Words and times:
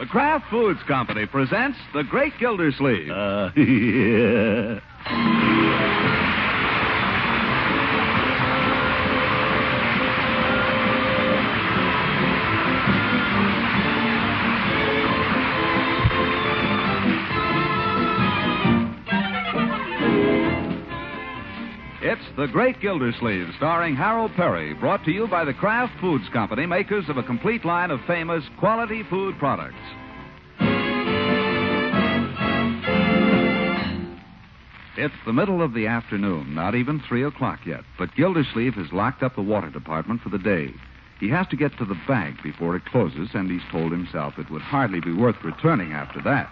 The 0.00 0.06
Kraft 0.06 0.46
Foods 0.48 0.80
Company 0.88 1.26
presents 1.26 1.76
The 1.92 2.02
Great 2.04 2.32
Gildersleeve. 2.38 3.10
Uh, 3.10 3.50
yeah. 3.56 4.80
The 22.40 22.48
Great 22.48 22.80
Gildersleeve, 22.80 23.52
starring 23.58 23.94
Harold 23.94 24.34
Peary, 24.34 24.72
brought 24.72 25.04
to 25.04 25.10
you 25.10 25.28
by 25.28 25.44
the 25.44 25.52
Kraft 25.52 25.92
Foods 26.00 26.26
Company, 26.32 26.64
makers 26.64 27.04
of 27.10 27.18
a 27.18 27.22
complete 27.22 27.66
line 27.66 27.90
of 27.90 28.00
famous 28.06 28.42
quality 28.58 29.02
food 29.10 29.38
products. 29.38 29.76
It's 34.96 35.12
the 35.26 35.34
middle 35.34 35.60
of 35.60 35.74
the 35.74 35.86
afternoon, 35.86 36.54
not 36.54 36.74
even 36.74 37.02
three 37.06 37.24
o'clock 37.24 37.60
yet, 37.66 37.84
but 37.98 38.16
Gildersleeve 38.16 38.72
has 38.76 38.90
locked 38.90 39.22
up 39.22 39.36
the 39.36 39.42
water 39.42 39.68
department 39.68 40.22
for 40.22 40.30
the 40.30 40.38
day. 40.38 40.72
He 41.20 41.28
has 41.28 41.46
to 41.48 41.56
get 41.56 41.76
to 41.76 41.84
the 41.84 42.00
bank 42.08 42.42
before 42.42 42.74
it 42.74 42.86
closes, 42.86 43.28
and 43.34 43.50
he's 43.50 43.70
told 43.70 43.92
himself 43.92 44.38
it 44.38 44.50
would 44.50 44.62
hardly 44.62 45.00
be 45.00 45.12
worth 45.12 45.44
returning 45.44 45.92
after 45.92 46.22
that. 46.22 46.50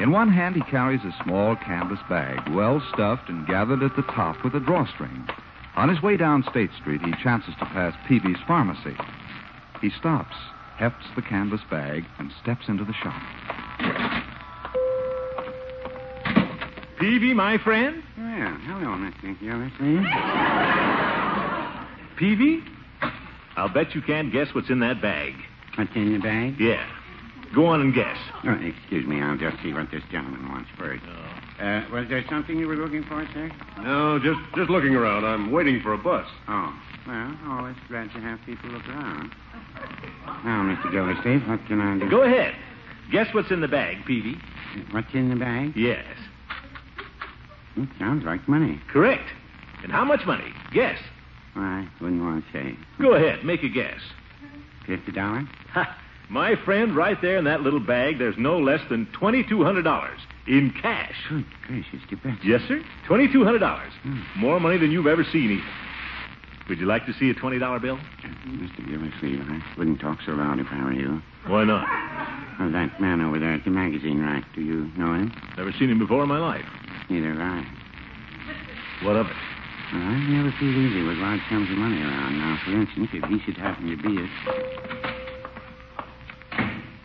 In 0.00 0.12
one 0.12 0.28
hand, 0.28 0.54
he 0.54 0.62
carries 0.62 1.00
a 1.02 1.24
small 1.24 1.56
canvas 1.56 1.98
bag, 2.08 2.48
well 2.54 2.80
stuffed 2.92 3.28
and 3.28 3.46
gathered 3.46 3.82
at 3.82 3.96
the 3.96 4.02
top 4.02 4.44
with 4.44 4.54
a 4.54 4.60
drawstring. 4.60 5.28
On 5.74 5.88
his 5.88 6.00
way 6.02 6.16
down 6.16 6.44
State 6.50 6.70
Street, 6.80 7.00
he 7.02 7.12
chances 7.22 7.54
to 7.58 7.64
pass 7.66 7.94
Peavey's 8.08 8.38
pharmacy. 8.46 8.96
He 9.80 9.90
stops, 9.90 10.36
hefts 10.76 11.06
the 11.16 11.22
canvas 11.22 11.60
bag, 11.70 12.04
and 12.18 12.30
steps 12.42 12.68
into 12.68 12.84
the 12.84 12.92
shop. 12.92 13.20
Peavey, 17.00 17.34
my 17.34 17.58
friend? 17.58 18.02
Well, 18.16 18.56
hello, 18.66 18.96
Mr. 18.96 19.38
Gildersleeve. 19.40 20.04
Peavey? 22.18 22.62
I'll 23.56 23.68
bet 23.68 23.94
you 23.94 24.02
can't 24.02 24.32
guess 24.32 24.48
what's 24.54 24.70
in 24.70 24.80
that 24.80 25.00
bag. 25.02 25.34
What's 25.76 25.94
in 25.94 26.12
the 26.12 26.18
bag? 26.18 26.60
Yeah. 26.60 26.84
Go 27.54 27.66
on 27.66 27.80
and 27.80 27.94
guess. 27.94 28.16
Oh, 28.44 28.52
excuse 28.62 29.06
me, 29.06 29.20
I'll 29.22 29.38
just 29.38 29.56
see 29.62 29.72
what 29.72 29.90
this 29.90 30.02
gentleman 30.10 30.48
wants 30.48 30.68
first. 30.78 31.02
Uh, 31.60 31.82
was 31.92 32.06
there 32.08 32.24
something 32.28 32.58
you 32.58 32.68
were 32.68 32.76
looking 32.76 33.02
for, 33.04 33.26
sir? 33.32 33.50
No, 33.80 34.18
just 34.18 34.38
just 34.54 34.70
looking 34.70 34.94
around. 34.94 35.24
I'm 35.24 35.50
waiting 35.50 35.80
for 35.82 35.92
a 35.92 35.98
bus. 35.98 36.26
Oh, 36.46 36.72
well, 37.06 37.36
always 37.48 37.76
glad 37.88 38.12
to 38.12 38.20
have 38.20 38.38
people 38.46 38.70
look 38.70 38.86
around. 38.88 39.32
Now, 40.44 40.62
Mr. 40.62 40.92
Gildersleeve, 40.92 41.48
what 41.48 41.64
can 41.66 41.80
I 41.80 41.98
do? 41.98 42.08
Go 42.10 42.22
ahead. 42.22 42.54
Guess 43.10 43.28
what's 43.32 43.50
in 43.50 43.60
the 43.60 43.68
bag, 43.68 44.04
Peavey. 44.04 44.38
What's 44.92 45.12
in 45.14 45.30
the 45.30 45.36
bag? 45.36 45.72
Yes. 45.74 46.04
It 47.76 47.88
sounds 47.98 48.24
like 48.24 48.46
money. 48.48 48.80
Correct. 48.92 49.24
And 49.82 49.90
how 49.90 50.04
much 50.04 50.20
money? 50.26 50.52
Guess. 50.72 50.98
I 51.56 51.88
wouldn't 52.00 52.22
want 52.22 52.44
to 52.44 52.52
say. 52.52 52.76
Go 53.00 53.14
ahead, 53.14 53.44
make 53.44 53.62
a 53.62 53.68
guess. 53.68 54.00
Fifty 54.86 55.12
dollars? 55.12 55.46
My 56.30 56.56
friend, 56.64 56.94
right 56.94 57.20
there 57.22 57.38
in 57.38 57.44
that 57.44 57.62
little 57.62 57.80
bag, 57.80 58.18
there's 58.18 58.36
no 58.36 58.58
less 58.58 58.80
than 58.90 59.06
$2,200 59.18 60.10
in 60.46 60.72
cash. 60.80 61.14
Good 61.28 61.44
gracious, 61.66 62.00
bet. 62.22 62.44
Yes, 62.44 62.60
sir. 62.68 62.82
$2,200. 63.08 63.90
Hmm. 64.02 64.20
More 64.36 64.60
money 64.60 64.78
than 64.78 64.90
you've 64.90 65.06
ever 65.06 65.24
seen, 65.24 65.50
even. 65.50 65.64
Would 66.68 66.78
you 66.78 66.86
like 66.86 67.06
to 67.06 67.14
see 67.14 67.30
a 67.30 67.34
$20 67.34 67.80
bill? 67.80 67.96
Mr. 67.96 68.86
Gildersleeve, 68.86 69.40
I 69.40 69.62
wouldn't 69.78 70.00
talk 70.00 70.18
so 70.26 70.32
loud 70.32 70.58
if 70.58 70.66
I 70.70 70.84
were 70.84 70.92
you. 70.92 71.22
Why 71.46 71.64
not? 71.64 71.86
Oh, 72.60 72.70
that 72.70 73.00
man 73.00 73.22
over 73.22 73.38
there 73.38 73.54
at 73.54 73.64
the 73.64 73.70
magazine 73.70 74.20
rack, 74.20 74.44
do 74.54 74.60
you 74.60 74.90
know 74.98 75.14
him? 75.14 75.32
Never 75.56 75.72
seen 75.72 75.88
him 75.88 75.98
before 75.98 76.22
in 76.24 76.28
my 76.28 76.38
life. 76.38 76.66
Neither 77.08 77.32
have 77.32 77.40
I. 77.40 77.66
What 79.02 79.16
of 79.16 79.26
it? 79.26 79.36
Well, 79.94 80.02
I 80.02 80.18
never 80.28 80.52
feel 80.60 80.68
easy 80.68 81.02
with 81.02 81.16
large 81.16 81.40
sums 81.48 81.70
of 81.70 81.78
money 81.78 82.02
around. 82.02 82.38
Now, 82.38 82.58
for 82.62 82.72
instance, 82.72 83.08
if 83.14 83.24
he 83.24 83.40
should 83.40 83.56
happen 83.56 83.88
to 83.88 83.96
be 83.96 84.20
a... 84.20 84.87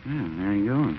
Well, 0.05 0.29
there 0.37 0.53
he 0.53 0.67
goes. 0.67 0.95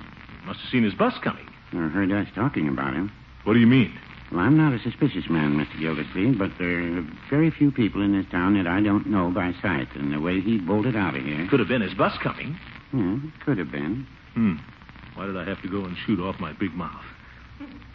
Must 0.47 0.60
have 0.60 0.70
seen 0.70 0.84
his 0.84 0.94
bus 0.94 1.15
coming. 1.22 1.47
Never 1.72 1.88
heard 1.88 2.12
us 2.12 2.28
talking 2.34 2.69
about 2.69 2.94
him. 2.94 3.10
What 3.44 3.54
do 3.54 3.60
you 3.60 3.66
mean? 3.66 3.92
Well, 4.31 4.41
I'm 4.41 4.56
not 4.56 4.72
a 4.72 4.78
suspicious 4.78 5.28
man, 5.28 5.53
Mr. 5.54 5.78
Gildersleeve, 5.78 6.38
but 6.38 6.50
there 6.59 6.98
are 6.98 7.06
very 7.28 7.50
few 7.50 7.70
people 7.70 8.03
in 8.03 8.12
this 8.12 8.31
town 8.31 8.54
that 8.54 8.66
I 8.66 8.81
don't 8.81 9.06
know 9.06 9.31
by 9.31 9.53
sight. 9.60 9.88
And 9.94 10.12
the 10.12 10.20
way 10.20 10.41
he 10.41 10.59
bolted 10.59 10.97
out 10.97 11.14
of 11.14 11.22
here... 11.22 11.47
Could 11.48 11.60
have 11.60 11.69
been 11.69 11.82
his 11.82 11.94
bus 11.94 12.16
coming. 12.22 12.59
Yeah, 12.93 13.19
it 13.22 13.44
could 13.44 13.59
have 13.59 13.70
been. 13.70 14.06
Hmm. 14.34 14.56
Why 15.14 15.26
did 15.26 15.37
I 15.37 15.44
have 15.44 15.60
to 15.62 15.69
go 15.69 15.84
and 15.84 15.97
shoot 16.06 16.20
off 16.20 16.41
my 16.41 16.53
big 16.53 16.75
mouth? 16.75 17.04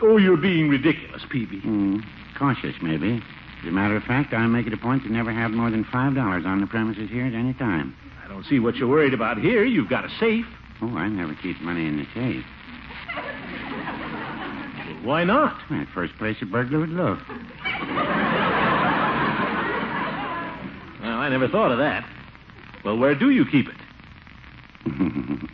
Oh, 0.02 0.18
you're 0.18 0.38
being 0.38 0.70
ridiculous, 0.70 1.24
Peavey. 1.24 1.62
Hmm. 1.62 2.00
Cautious, 2.38 2.76
maybe. 2.82 3.22
As 3.62 3.68
a 3.68 3.72
matter 3.72 3.98
of 3.98 4.04
fact, 4.04 4.34
I 4.34 4.46
make 4.48 4.68
it 4.68 4.74
a 4.74 4.78
point 4.78 5.04
to 5.04 5.12
never 5.12 5.34
have 5.34 5.52
more 5.52 5.70
than 5.70 5.84
$5 5.84 6.46
on 6.46 6.62
the 6.62 6.68
premises 6.68 7.10
here 7.10 7.26
at 7.26 7.34
any 7.34 7.54
time. 7.54 7.96
I 8.24 8.30
don't 8.30 8.46
see 8.46 8.60
what 8.60 8.76
you're 8.76 8.88
worried 8.88 9.14
about 9.14 9.38
here. 9.40 9.66
You've 9.66 9.90
got 9.90 10.06
a 10.06 10.10
safe. 10.20 10.46
Oh, 10.82 10.96
I 10.98 11.08
never 11.10 11.36
keep 11.36 11.60
money 11.62 11.86
in 11.86 11.98
the 11.98 12.06
safe. 12.14 12.46
Why 15.04 15.24
not? 15.24 15.60
Well, 15.70 15.86
first 15.94 16.18
place 16.18 16.38
a 16.42 16.46
burglar 16.46 16.80
would 16.80 16.90
look. 16.90 17.20
Well, 21.02 21.18
I 21.18 21.30
never 21.30 21.48
thought 21.48 21.72
of 21.72 21.78
that. 21.78 22.06
Well, 22.84 22.98
where 22.98 23.16
do 23.16 23.30
you 23.30 23.46
keep 23.46 23.68
it? 23.68 23.76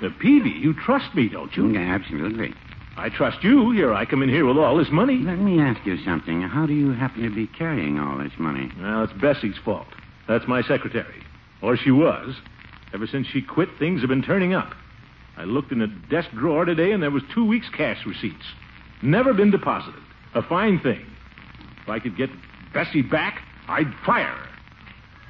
The 0.00 0.10
Peavey, 0.10 0.60
you 0.60 0.74
trust 0.74 1.12
me, 1.16 1.28
don't 1.28 1.56
you? 1.56 1.72
Yeah, 1.72 1.92
absolutely. 1.92 2.54
I 2.96 3.08
trust 3.08 3.42
you. 3.42 3.72
Here 3.72 3.92
I 3.92 4.04
come 4.04 4.22
in 4.22 4.28
here 4.28 4.46
with 4.46 4.56
all 4.56 4.76
this 4.76 4.90
money. 4.90 5.18
Let 5.18 5.38
me 5.38 5.60
ask 5.60 5.84
you 5.84 5.98
something. 6.04 6.40
How 6.42 6.66
do 6.66 6.72
you 6.72 6.92
happen 6.92 7.22
to 7.22 7.30
be 7.34 7.48
carrying 7.48 7.98
all 7.98 8.16
this 8.18 8.32
money? 8.38 8.70
Well, 8.80 9.02
it's 9.02 9.12
Bessie's 9.14 9.58
fault. 9.64 9.88
That's 10.28 10.46
my 10.46 10.62
secretary. 10.62 11.24
Or 11.62 11.76
she 11.76 11.90
was. 11.90 12.34
Ever 12.94 13.06
since 13.06 13.26
she 13.26 13.42
quit, 13.42 13.68
things 13.78 14.00
have 14.00 14.08
been 14.08 14.22
turning 14.22 14.54
up. 14.54 14.72
I 15.36 15.44
looked 15.44 15.72
in 15.72 15.82
a 15.82 15.86
desk 15.86 16.30
drawer 16.32 16.64
today, 16.64 16.92
and 16.92 17.02
there 17.02 17.10
was 17.10 17.22
two 17.34 17.44
weeks' 17.44 17.68
cash 17.76 18.04
receipts. 18.06 18.44
Never 19.02 19.32
been 19.32 19.50
deposited. 19.50 20.02
A 20.34 20.42
fine 20.42 20.80
thing. 20.80 21.04
If 21.82 21.88
I 21.88 21.98
could 21.98 22.16
get 22.16 22.30
Bessie 22.72 23.02
back, 23.02 23.40
I'd 23.68 23.92
fire 24.04 24.26
her. 24.26 24.48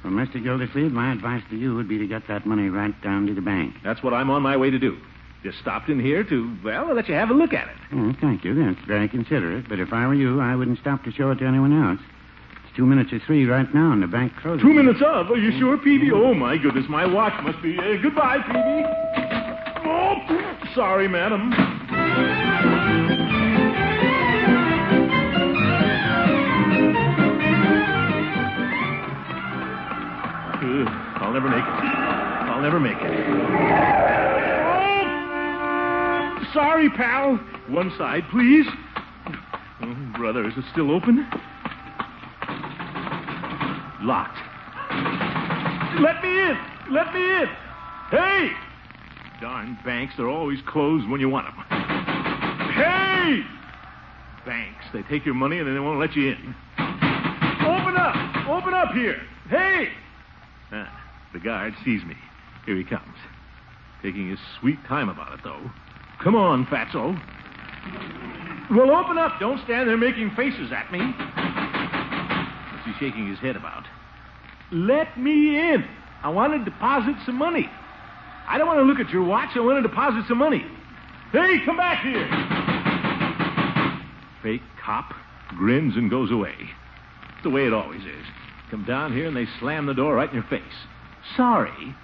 Well, 0.03 0.13
Mr. 0.13 0.41
Gildersleeve, 0.41 0.91
my 0.91 1.11
advice 1.11 1.43
to 1.49 1.57
you 1.57 1.75
would 1.75 1.87
be 1.87 1.97
to 1.97 2.07
get 2.07 2.27
that 2.27 2.45
money 2.45 2.69
right 2.69 2.99
down 3.01 3.27
to 3.27 3.33
the 3.33 3.41
bank. 3.41 3.75
That's 3.83 4.01
what 4.01 4.13
I'm 4.13 4.29
on 4.29 4.41
my 4.41 4.55
way 4.55 4.69
to 4.69 4.79
do. 4.79 4.97
Just 5.43 5.59
stopped 5.59 5.89
in 5.89 5.99
here 5.99 6.23
to, 6.23 6.57
well, 6.63 6.93
let 6.93 7.07
you 7.07 7.15
have 7.15 7.29
a 7.29 7.33
look 7.33 7.53
at 7.53 7.67
it. 7.67 7.75
Oh, 7.93 8.13
thank 8.19 8.43
you. 8.43 8.55
That's 8.55 8.85
very 8.87 9.07
considerate. 9.07 9.69
But 9.69 9.79
if 9.79 9.93
I 9.93 10.07
were 10.07 10.13
you, 10.13 10.41
I 10.41 10.55
wouldn't 10.55 10.79
stop 10.79 11.03
to 11.03 11.11
show 11.11 11.31
it 11.31 11.35
to 11.39 11.45
anyone 11.45 11.71
else. 11.71 11.99
It's 12.79 12.83
two 12.85 12.87
minutes 12.87 13.11
or 13.11 13.19
three 13.27 13.45
right 13.45 13.67
now, 13.73 13.91
and 13.91 14.01
the 14.01 14.07
bank 14.07 14.31
closes. 14.41 14.61
Two 14.61 14.73
minutes 14.73 15.01
of? 15.05 15.29
Are 15.29 15.35
you 15.35 15.51
sure, 15.59 15.77
Peavey? 15.77 16.13
Oh, 16.13 16.33
my 16.33 16.55
goodness, 16.55 16.85
my 16.87 17.05
watch 17.05 17.33
must 17.43 17.61
be. 17.61 17.77
Uh, 17.77 17.97
goodbye, 18.01 18.37
Peavey. 18.37 18.85
Oh, 19.83 20.15
sorry, 20.75 21.09
madam. 21.09 21.51
Uh, 30.61 30.85
I'll 31.19 31.33
never 31.33 31.49
make 31.49 31.65
it. 31.65 31.83
I'll 32.47 32.61
never 32.61 32.79
make 32.79 32.95
it. 33.01 33.29
Oh, 36.39 36.53
sorry, 36.53 36.89
pal. 36.91 37.35
One 37.67 37.91
side, 37.97 38.23
please. 38.31 38.65
Oh, 39.81 39.95
brother, 40.15 40.47
is 40.47 40.53
it 40.55 40.63
still 40.71 40.91
open? 40.91 41.27
Locked. 44.01 44.37
Let 46.01 46.23
me 46.23 46.39
in! 46.39 46.57
Let 46.91 47.13
me 47.13 47.21
in! 47.21 47.47
Hey! 48.09 48.51
Darn 49.41 49.77
banks, 49.83 50.13
they're 50.17 50.29
always 50.29 50.59
closed 50.65 51.07
when 51.09 51.19
you 51.19 51.29
want 51.29 51.47
them. 51.47 51.55
Hey! 52.73 53.43
Banks, 54.45 54.85
they 54.93 55.01
take 55.03 55.25
your 55.25 55.35
money 55.35 55.59
and 55.59 55.67
then 55.67 55.73
they 55.73 55.79
won't 55.79 55.99
let 55.99 56.15
you 56.15 56.29
in. 56.29 56.55
Open 56.77 57.95
up! 57.97 58.47
Open 58.47 58.73
up 58.73 58.93
here! 58.93 59.21
Hey! 59.49 59.89
Ah, 60.71 61.03
the 61.33 61.39
guard 61.39 61.73
sees 61.83 62.03
me. 62.05 62.15
Here 62.65 62.77
he 62.77 62.83
comes. 62.83 63.15
Taking 64.01 64.29
his 64.29 64.39
sweet 64.59 64.77
time 64.87 65.09
about 65.09 65.33
it, 65.33 65.41
though. 65.43 65.69
Come 66.23 66.35
on, 66.35 66.65
fatso. 66.67 67.19
Well, 68.71 68.91
open 68.91 69.17
up. 69.17 69.39
Don't 69.39 69.61
stand 69.65 69.89
there 69.89 69.97
making 69.97 70.31
faces 70.35 70.71
at 70.71 70.91
me. 70.91 70.99
Shaking 72.99 73.27
his 73.27 73.39
head 73.39 73.55
about? 73.55 73.85
Let 74.71 75.17
me 75.17 75.57
in. 75.57 75.85
I 76.21 76.29
want 76.29 76.53
to 76.53 76.69
deposit 76.69 77.15
some 77.25 77.37
money. 77.37 77.69
I 78.47 78.57
don't 78.57 78.67
want 78.67 78.79
to 78.79 78.83
look 78.83 78.99
at 78.99 79.09
your 79.09 79.23
watch. 79.23 79.49
I 79.55 79.61
want 79.61 79.81
to 79.81 79.87
deposit 79.87 80.25
some 80.27 80.37
money. 80.37 80.65
Hey, 81.31 81.63
come 81.65 81.77
back 81.77 82.03
here. 82.03 82.27
Fake 84.43 84.61
cop 84.83 85.13
grins 85.49 85.95
and 85.95 86.09
goes 86.09 86.31
away. 86.31 86.55
The 87.43 87.49
way 87.49 87.65
it 87.65 87.73
always 87.73 88.01
is. 88.01 88.25
Come 88.69 88.83
down 88.85 89.13
here 89.13 89.27
and 89.27 89.35
they 89.35 89.45
slam 89.59 89.85
the 89.85 89.93
door 89.93 90.15
right 90.15 90.29
in 90.29 90.35
your 90.35 90.43
face. 90.43 90.61
Sorry. 91.37 91.95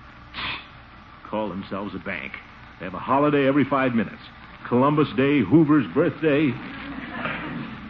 Call 1.30 1.50
themselves 1.50 1.94
a 1.94 2.00
bank. 2.00 2.34
They 2.80 2.86
have 2.86 2.94
a 2.94 3.00
holiday 3.00 3.48
every 3.48 3.66
five 3.66 3.94
minutes. 3.94 4.22
Columbus 4.68 5.08
Day, 5.18 5.42
Hoover's 5.42 5.86
birthday. 5.94 6.48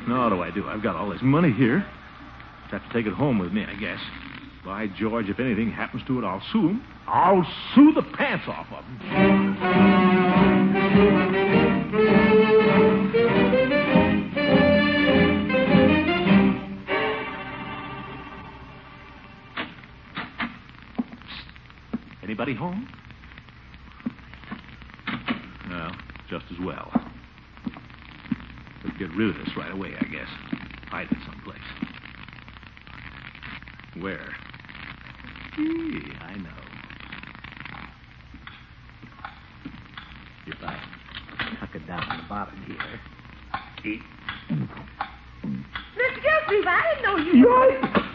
Now, 0.08 0.24
what 0.24 0.30
do 0.30 0.42
I 0.42 0.51
do? 0.51 0.68
I've 0.68 0.84
got 0.84 0.96
all 0.96 1.10
this 1.10 1.22
money 1.22 1.51
here. 1.51 1.86
Have 2.75 2.89
to 2.89 2.94
take 2.94 3.06
it 3.06 3.13
home 3.13 3.39
with 3.39 3.54
me, 3.54 3.63
I 3.63 3.74
guess. 3.75 4.01
By 4.66 4.88
George, 4.88 5.30
if 5.30 5.39
anything 5.39 5.72
happens 5.72 6.04
to 6.07 6.19
it, 6.19 6.25
I'll 6.25 6.44
sue 6.51 6.68
him. 6.68 6.83
I'll 7.07 7.48
sue 7.74 7.94
the 7.94 8.01
pants 8.01 8.44
off 8.50 8.68
of 8.69 8.83
him. 8.83 9.00
Anybody 22.22 22.56
home? 22.56 22.89
No, 25.69 25.92
just 26.30 26.44
as 26.51 26.60
well. 26.60 26.92
Let's 28.83 28.98
get 28.98 29.12
rid 29.16 29.30
of 29.30 29.38
this 29.45 29.56
right 29.56 29.72
away, 29.72 29.94
I 29.98 30.06
guess. 30.07 30.27
Hide 30.89 31.07
it 31.10 31.18
someplace. 31.25 31.94
Where? 34.00 34.36
Gee, 35.56 36.12
I 36.21 36.36
know. 36.36 36.50
If 40.47 40.57
I 40.63 40.77
tuck 41.59 41.75
it 41.75 41.88
down 41.88 42.03
in 42.12 42.18
the 42.18 42.24
bottom 42.27 42.62
here. 42.63 42.77
Gee. 43.81 44.01
Mr. 44.51 46.21
Gilsleeve, 46.21 46.68
I 46.68 46.94
didn't 46.94 47.03
know 47.03 47.18
you. 47.18 47.33
Yo! 47.44 48.06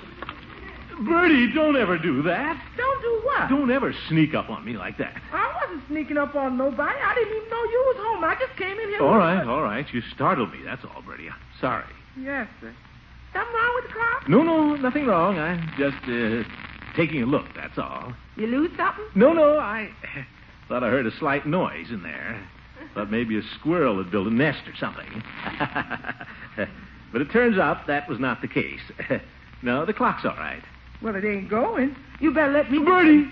Birdie, 1.05 1.53
don't 1.55 1.77
ever 1.77 1.97
do 1.97 2.23
that. 2.23 2.63
Don't 2.77 3.03
do 3.03 3.21
what? 3.25 3.49
Don't 3.49 3.71
ever 3.71 3.95
sneak 4.09 4.35
up 4.35 4.51
on 4.51 4.65
me 4.65 4.75
like 4.75 4.99
that. 4.99 5.21
I 5.33 5.51
wasn't 5.63 5.89
sneaking 5.89 6.19
up 6.19 6.35
on 6.35 6.59
nobody. 6.59 6.99
I 7.03 7.15
didn't 7.15 7.37
even 7.37 7.49
know 7.49 7.65
you 7.65 7.85
was 7.87 7.97
home. 8.01 8.25
I 8.25 8.35
just 8.39 8.55
came 8.59 8.79
in 8.79 8.89
here. 8.91 9.01
All 9.03 9.17
right, 9.17 9.47
all 9.47 9.63
right. 9.63 9.87
You 9.95 10.03
startled 10.15 10.53
me. 10.53 10.59
That's 10.63 10.85
all, 10.85 11.01
Birdie. 11.01 11.31
Sorry. 11.59 11.87
Yes, 12.21 12.49
sir. 12.61 12.75
Something 13.33 13.55
wrong 13.55 13.70
with 13.70 13.70
the 13.70 13.70
clock? 13.70 13.70
No, 14.29 14.43
no, 14.43 14.77
nothing 14.77 15.07
wrong. 15.07 15.39
I'm 15.39 15.73
just 15.79 15.97
uh, 16.05 16.49
taking 16.97 17.23
a 17.23 17.27
look, 17.27 17.47
that's 17.55 17.79
all. 17.79 18.13
You 18.37 18.47
lose 18.47 18.71
something? 18.77 19.05
No, 19.15 19.33
no, 19.33 19.59
I 19.59 19.91
thought 20.69 20.85
I 20.85 20.89
heard 20.89 21.07
a 21.07 21.17
slight 21.19 21.47
noise 21.47 21.91
in 21.91 22.03
there. 22.03 22.41
Thought 22.95 23.11
maybe 23.11 23.39
a 23.39 23.43
squirrel 23.59 24.03
had 24.03 24.11
built 24.11 24.27
a 24.27 24.35
nest 24.35 24.67
or 24.67 24.75
something. 24.77 25.23
but 27.13 27.21
it 27.21 27.31
turns 27.31 27.59
out 27.59 27.87
that 27.87 28.09
was 28.09 28.19
not 28.19 28.41
the 28.43 28.49
case. 28.49 28.81
no, 29.63 29.87
the 29.87 29.93
clock's 29.93 30.25
all 30.25 30.37
right. 30.37 30.63
Well, 31.03 31.15
it 31.15 31.25
ain't 31.25 31.49
going. 31.49 31.95
You 32.21 32.33
better 32.35 32.53
let 32.53 32.71
me. 32.71 32.79
Birdie! 32.85 33.29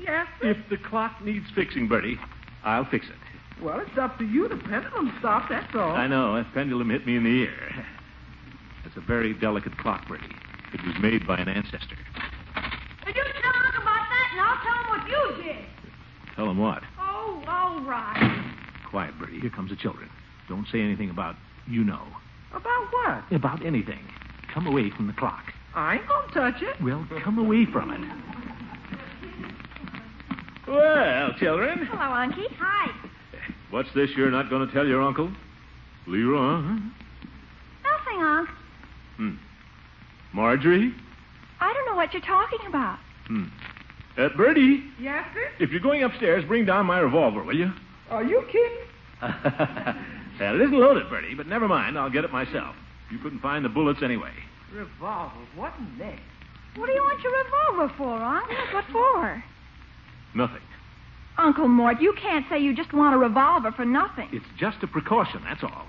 Yes, 0.00 0.26
sir. 0.40 0.50
If 0.50 0.56
the 0.68 0.76
clock 0.76 1.22
needs 1.24 1.46
fixing, 1.54 1.88
Birdie, 1.88 2.18
I'll 2.62 2.84
fix 2.84 3.06
it. 3.06 3.14
Well, 3.62 3.80
it's 3.80 3.96
up 3.98 4.18
to 4.18 4.24
you. 4.24 4.48
The 4.48 4.56
pendulum 4.56 5.14
stopped, 5.18 5.48
that's 5.48 5.74
all. 5.74 5.92
I 5.92 6.06
know. 6.06 6.34
That 6.34 6.52
pendulum 6.52 6.90
hit 6.90 7.06
me 7.06 7.16
in 7.16 7.24
the 7.24 7.30
ear. 7.30 7.86
It's 8.94 9.02
a 9.02 9.06
very 9.08 9.34
delicate 9.34 9.76
clock, 9.76 10.06
Birdie. 10.06 10.24
It 10.72 10.80
was 10.86 10.94
made 11.00 11.26
by 11.26 11.38
an 11.38 11.48
ancestor. 11.48 11.98
Well, 12.54 13.12
you 13.12 13.22
tell 13.42 13.52
Unc 13.66 13.74
about 13.74 13.84
that, 13.84 14.28
and 14.30 14.40
I'll 14.40 14.62
tell 14.62 14.78
him 14.78 14.88
what 14.88 15.08
you 15.10 15.42
did. 15.42 15.64
Tell 16.36 16.48
him 16.48 16.58
what? 16.58 16.80
Oh, 17.00 17.42
all 17.48 17.80
right. 17.80 18.54
Quiet, 18.88 19.18
Birdie. 19.18 19.40
Here 19.40 19.50
comes 19.50 19.70
the 19.70 19.76
children. 19.76 20.08
Don't 20.48 20.68
say 20.70 20.80
anything 20.80 21.10
about 21.10 21.34
you 21.66 21.82
know. 21.82 22.06
About 22.52 22.92
what? 22.92 23.32
About 23.32 23.66
anything. 23.66 23.98
Come 24.52 24.68
away 24.68 24.90
from 24.90 25.08
the 25.08 25.12
clock. 25.14 25.42
I 25.74 25.96
ain't 25.96 26.06
gonna 26.06 26.32
touch 26.52 26.62
it. 26.62 26.80
Well, 26.80 27.04
come 27.24 27.38
away 27.38 27.66
from 27.66 27.90
it. 27.90 28.00
Well, 30.68 31.32
children. 31.40 31.84
Hello, 31.90 31.98
Unky. 31.98 32.46
Hi. 32.60 32.92
What's 33.70 33.92
this 33.92 34.10
you're 34.16 34.30
not 34.30 34.50
going 34.50 34.64
to 34.68 34.72
tell 34.72 34.86
your 34.86 35.02
uncle? 35.02 35.32
Leroy, 36.06 36.62
huh? 36.62 36.78
Nothing, 37.82 38.22
Unc. 38.22 38.48
Hmm. 39.16 39.34
Marjorie? 40.32 40.92
I 41.60 41.72
don't 41.72 41.86
know 41.86 41.96
what 41.96 42.12
you're 42.12 42.22
talking 42.22 42.66
about. 42.66 42.98
Hmm. 43.26 43.44
Uh, 44.18 44.28
Birdie, 44.36 44.84
Yes, 45.00 45.26
sir. 45.34 45.50
if 45.58 45.70
you're 45.70 45.80
going 45.80 46.02
upstairs, 46.04 46.44
bring 46.44 46.64
down 46.64 46.86
my 46.86 46.98
revolver, 47.00 47.42
will 47.42 47.56
you? 47.56 47.72
Are 48.10 48.22
you 48.22 48.42
kidding? 48.50 48.78
well, 50.40 50.54
it 50.54 50.60
isn't 50.60 50.78
loaded, 50.78 51.08
Birdie, 51.08 51.34
but 51.34 51.46
never 51.46 51.66
mind. 51.66 51.98
I'll 51.98 52.10
get 52.10 52.24
it 52.24 52.32
myself. 52.32 52.76
You 53.10 53.18
couldn't 53.18 53.40
find 53.40 53.64
the 53.64 53.68
bullets 53.68 54.02
anyway. 54.02 54.32
Revolver. 54.72 55.34
What 55.56 55.72
next? 55.98 56.20
What 56.76 56.86
do 56.86 56.92
you 56.92 57.02
want 57.02 57.22
your 57.22 57.32
revolver 57.44 57.94
for, 57.96 58.16
Unc? 58.22 58.48
What 58.72 58.84
for? 58.92 59.44
Nothing. 60.34 60.62
Uncle 61.38 61.68
Mort, 61.68 62.00
you 62.00 62.12
can't 62.20 62.44
say 62.48 62.58
you 62.60 62.74
just 62.74 62.92
want 62.92 63.14
a 63.14 63.18
revolver 63.18 63.72
for 63.72 63.84
nothing. 63.84 64.28
It's 64.32 64.44
just 64.58 64.82
a 64.82 64.86
precaution, 64.86 65.40
that's 65.44 65.62
all. 65.64 65.86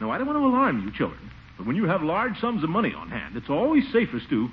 No, 0.00 0.10
I 0.10 0.16
don't 0.18 0.26
want 0.26 0.38
to 0.38 0.44
alarm 0.46 0.82
you 0.84 0.90
children, 0.92 1.30
but 1.58 1.66
when 1.66 1.76
you 1.76 1.84
have 1.84 2.02
large 2.02 2.40
sums 2.40 2.62
of 2.62 2.70
money 2.70 2.94
on 2.94 3.10
hand, 3.10 3.36
it's 3.36 3.50
always 3.50 3.84
safest 3.92 4.30
to, 4.30 4.48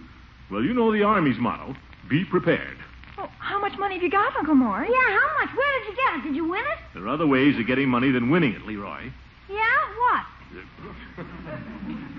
well, 0.52 0.63
you 0.63 0.74
know 0.74 0.92
the 0.92 1.04
Army's 1.04 1.38
motto 1.38 1.75
be 2.10 2.25
prepared. 2.25 2.78
Oh, 3.18 3.30
how 3.40 3.60
much 3.62 3.78
money 3.78 3.94
have 3.96 4.04
you 4.04 4.10
got, 4.10 4.36
Uncle 4.36 4.56
Mort? 4.56 4.88
Yeah, 4.90 5.19
how 5.19 5.46
much? 5.46 5.56
Where 5.56 5.80
did 5.80 5.88
you 5.90 5.96
get 5.96 6.16
it? 6.18 6.24
Did 6.28 6.36
you 6.36 6.50
win 6.50 6.60
it? 6.62 6.80
There 6.94 7.04
are 7.04 7.10
other 7.10 7.28
ways 7.28 7.57
of 7.60 7.68
getting 7.68 7.88
money 7.88 8.12
than 8.12 8.30
winning 8.30 8.54
it, 8.54 8.66
Leroy. 8.66 9.12
Yeah, 9.50 9.56
what? 10.00 10.25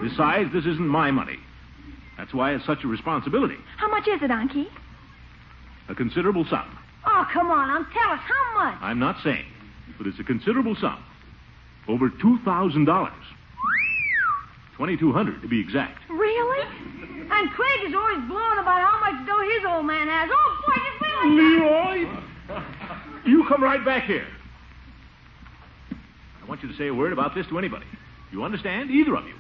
Besides, 0.01 0.53
this 0.53 0.65
isn't 0.65 0.87
my 0.87 1.11
money. 1.11 1.39
That's 2.17 2.33
why 2.33 2.55
it's 2.55 2.65
such 2.65 2.85
a 2.85 2.89
responsibility. 2.89 3.57
How 3.77 3.91
much 3.91 4.09
is 4.09 4.23
it, 4.23 4.31
Unky? 4.31 4.69
A 5.89 5.95
considerable 5.95 6.45
sum. 6.49 6.79
Oh, 7.05 7.27
come 7.33 7.51
on, 7.51 7.71
um, 7.71 7.87
tell 7.93 8.11
us 8.11 8.21
how 8.21 8.55
much. 8.55 8.79
I'm 8.81 8.99
not 8.99 9.17
saying, 9.23 9.47
but 9.99 10.07
it's 10.07 10.19
a 10.19 10.25
considerable 10.25 10.75
sum. 10.77 11.03
Over 11.89 12.09
$2,000. 12.09 13.13
2200 14.77 15.41
to 15.43 15.49
be 15.49 15.59
exact. 15.61 15.99
Really? 16.11 16.67
And 17.31 17.51
Craig 17.51 17.81
is 17.87 17.95
always 17.95 18.19
blowing 18.29 18.59
about 18.59 18.81
how 18.81 19.01
much 19.01 19.27
dough 19.27 19.43
his 19.57 19.65
old 19.67 19.87
man 19.87 20.07
has. 20.09 20.29
Oh, 20.33 20.57
boy, 20.67 20.75
just 20.75 21.01
wait 21.01 21.15
like 21.15 21.37
that. 21.37 22.61
Leroy! 22.61 23.31
You 23.31 23.47
come 23.49 23.63
right 23.63 23.85
back 23.85 24.05
here. 24.05 24.27
I 25.91 26.49
want 26.49 26.63
you 26.63 26.69
to 26.71 26.77
say 26.77 26.89
a 26.89 26.95
word 26.95 27.13
about 27.13 27.35
this 27.35 27.47
to 27.49 27.59
anybody. 27.59 27.87
You 28.31 28.45
understand? 28.45 28.91
Either 28.91 29.17
of 29.17 29.27
you. 29.27 29.35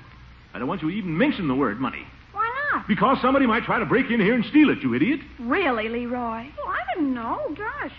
I 0.54 0.58
don't 0.58 0.68
want 0.68 0.82
you 0.82 0.90
to 0.90 0.96
even 0.96 1.16
mention 1.16 1.48
the 1.48 1.54
word 1.54 1.78
money. 1.78 2.04
Why 2.32 2.50
not? 2.72 2.88
Because 2.88 3.18
somebody 3.20 3.46
might 3.46 3.64
try 3.64 3.78
to 3.78 3.86
break 3.86 4.10
in 4.10 4.20
here 4.20 4.34
and 4.34 4.44
steal 4.46 4.70
it, 4.70 4.78
you 4.82 4.94
idiot. 4.94 5.20
Really, 5.38 5.88
Leroy? 5.88 6.46
Oh, 6.58 6.68
I 6.68 6.94
didn't 6.94 7.14
know. 7.14 7.54
Gosh. 7.56 7.92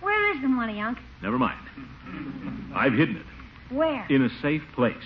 Where 0.00 0.34
is 0.34 0.42
the 0.42 0.48
money, 0.48 0.80
Unc? 0.80 0.98
Never 1.22 1.38
mind. 1.38 1.60
I've 2.74 2.92
hidden 2.94 3.16
it 3.16 3.74
Where? 3.74 4.06
in 4.10 4.24
a 4.24 4.28
safe 4.42 4.62
place 4.74 4.96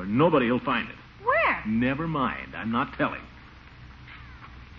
where 0.00 0.08
nobody 0.08 0.50
will 0.50 0.60
find 0.60 0.88
it. 0.88 0.96
Where? 1.22 1.62
Never 1.66 2.08
mind. 2.08 2.56
I'm 2.56 2.72
not 2.72 2.96
telling. 2.96 3.20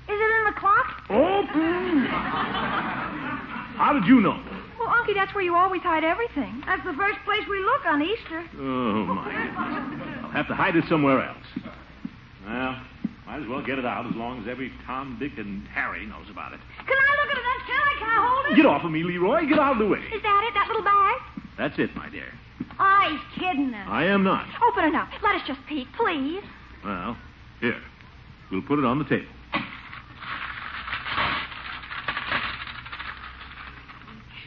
Is 0.09 0.17
it 0.17 0.31
in 0.39 0.45
the 0.45 0.59
clock? 0.59 1.03
Oh! 1.11 1.43
How 3.77 3.93
did 3.93 4.07
you 4.07 4.19
know? 4.19 4.41
Well, 4.79 4.89
Unky, 4.89 5.13
that's 5.13 5.31
where 5.35 5.43
you 5.43 5.55
always 5.55 5.83
hide 5.83 6.03
everything. 6.03 6.63
That's 6.65 6.83
the 6.83 6.93
first 6.93 7.19
place 7.23 7.41
we 7.47 7.59
look 7.59 7.85
on 7.85 8.01
Easter. 8.01 8.43
Oh, 8.57 9.05
my. 9.13 9.29
I'll 10.23 10.31
have 10.31 10.47
to 10.47 10.55
hide 10.55 10.75
it 10.75 10.85
somewhere 10.89 11.23
else. 11.23 11.37
Well, 12.43 12.81
might 13.27 13.43
as 13.43 13.47
well 13.47 13.61
get 13.63 13.77
it 13.77 13.85
out 13.85 14.07
as 14.07 14.15
long 14.15 14.41
as 14.41 14.47
every 14.47 14.71
Tom, 14.87 15.17
Dick, 15.19 15.33
and 15.37 15.67
Harry 15.67 16.07
knows 16.07 16.25
about 16.31 16.53
it. 16.53 16.59
Can 16.79 16.97
I 16.97 17.15
look 17.21 17.31
at 17.31 17.37
it, 17.37 17.43
then, 17.45 17.59
Can 17.99 18.09
I 18.09 18.27
hold 18.27 18.53
it? 18.53 18.55
Get 18.55 18.65
off 18.65 18.83
of 18.83 18.89
me, 18.89 19.03
Leroy. 19.03 19.45
Get 19.45 19.59
out 19.59 19.73
of 19.73 19.77
the 19.77 19.85
way. 19.85 19.99
Is 19.99 20.23
that 20.23 20.43
it, 20.49 20.53
that 20.55 20.65
little 20.67 20.83
bag? 20.83 21.21
That's 21.61 21.77
it, 21.77 21.95
my 21.95 22.09
dear. 22.09 22.33
Oh, 22.79 23.07
he's 23.07 23.19
kidding 23.39 23.71
us. 23.71 23.87
I 23.87 24.05
am 24.05 24.23
not. 24.23 24.47
Open 24.67 24.85
it 24.85 24.95
up. 24.95 25.09
Let 25.21 25.35
us 25.35 25.43
just 25.45 25.59
peek, 25.69 25.87
please. 25.95 26.41
Well, 26.83 27.15
here. 27.59 27.79
We'll 28.51 28.63
put 28.63 28.79
it 28.79 28.85
on 28.85 28.97
the 28.97 29.05
table. 29.05 29.27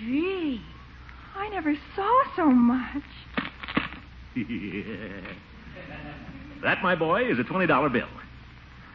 Gee, 0.01 0.61
I 1.37 1.49
never 1.51 1.77
saw 1.95 2.23
so 2.35 2.51
much. 2.51 3.05
that, 6.65 6.83
my 6.83 6.97
boy, 6.97 7.31
is 7.31 7.39
a 7.39 7.45
$20 7.45 7.93
bill. 7.93 8.09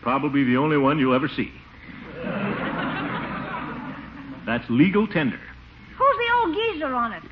Probably 0.02 0.44
the 0.44 0.58
only 0.58 0.76
one 0.76 1.00
you'll 1.00 1.16
ever 1.16 1.30
see. 1.30 1.54
That's 4.46 4.70
legal 4.70 5.08
tender. 5.08 5.40
Who's 5.98 6.18
the 6.18 6.34
old 6.36 6.54
geezer 6.54 6.94
on 6.94 7.14
it? 7.14 7.24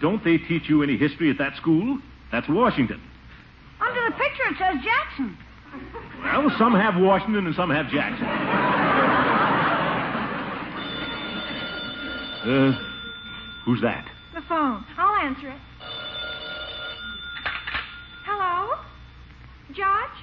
Don't 0.00 0.22
they 0.24 0.38
teach 0.38 0.68
you 0.68 0.82
any 0.82 0.96
history 0.96 1.30
at 1.30 1.38
that 1.38 1.56
school? 1.56 1.98
That's 2.30 2.48
Washington. 2.48 3.00
Under 3.80 4.00
the 4.10 4.16
picture, 4.16 4.44
it 4.50 4.56
says 4.58 4.84
Jackson. 4.84 5.36
Well, 6.22 6.50
some 6.58 6.74
have 6.74 7.00
Washington 7.00 7.46
and 7.46 7.54
some 7.54 7.70
have 7.70 7.88
Jackson. 7.90 8.26
Uh, 12.38 12.72
who's 13.66 13.80
that? 13.82 14.06
The 14.34 14.40
phone. 14.48 14.82
I'll 14.96 15.16
answer 15.26 15.50
it. 15.50 15.58
Hello? 18.24 18.78
Judge? 19.74 20.16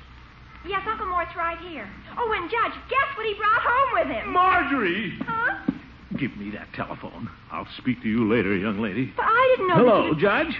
Yes, 0.65 0.81
Uncle 0.89 1.05
Mort's 1.05 1.35
right 1.35 1.59
here. 1.59 1.87
Oh, 2.17 2.31
and 2.31 2.49
Judge, 2.49 2.73
guess 2.89 3.17
what 3.17 3.27
he 3.27 3.35
brought 3.35 3.61
home 3.61 3.89
with 3.93 4.07
him? 4.07 4.31
Marjorie! 4.33 5.13
Huh? 5.27 5.71
Give 6.17 6.35
me 6.37 6.51
that 6.51 6.67
telephone. 6.73 7.29
I'll 7.51 7.67
speak 7.77 8.01
to 8.03 8.09
you 8.09 8.29
later, 8.29 8.55
young 8.55 8.79
lady. 8.79 9.11
But 9.15 9.25
I 9.25 9.55
didn't 9.55 9.67
know. 9.69 9.75
Hello, 9.75 10.01
that 10.03 10.15
you- 10.15 10.21
Judge. 10.21 10.55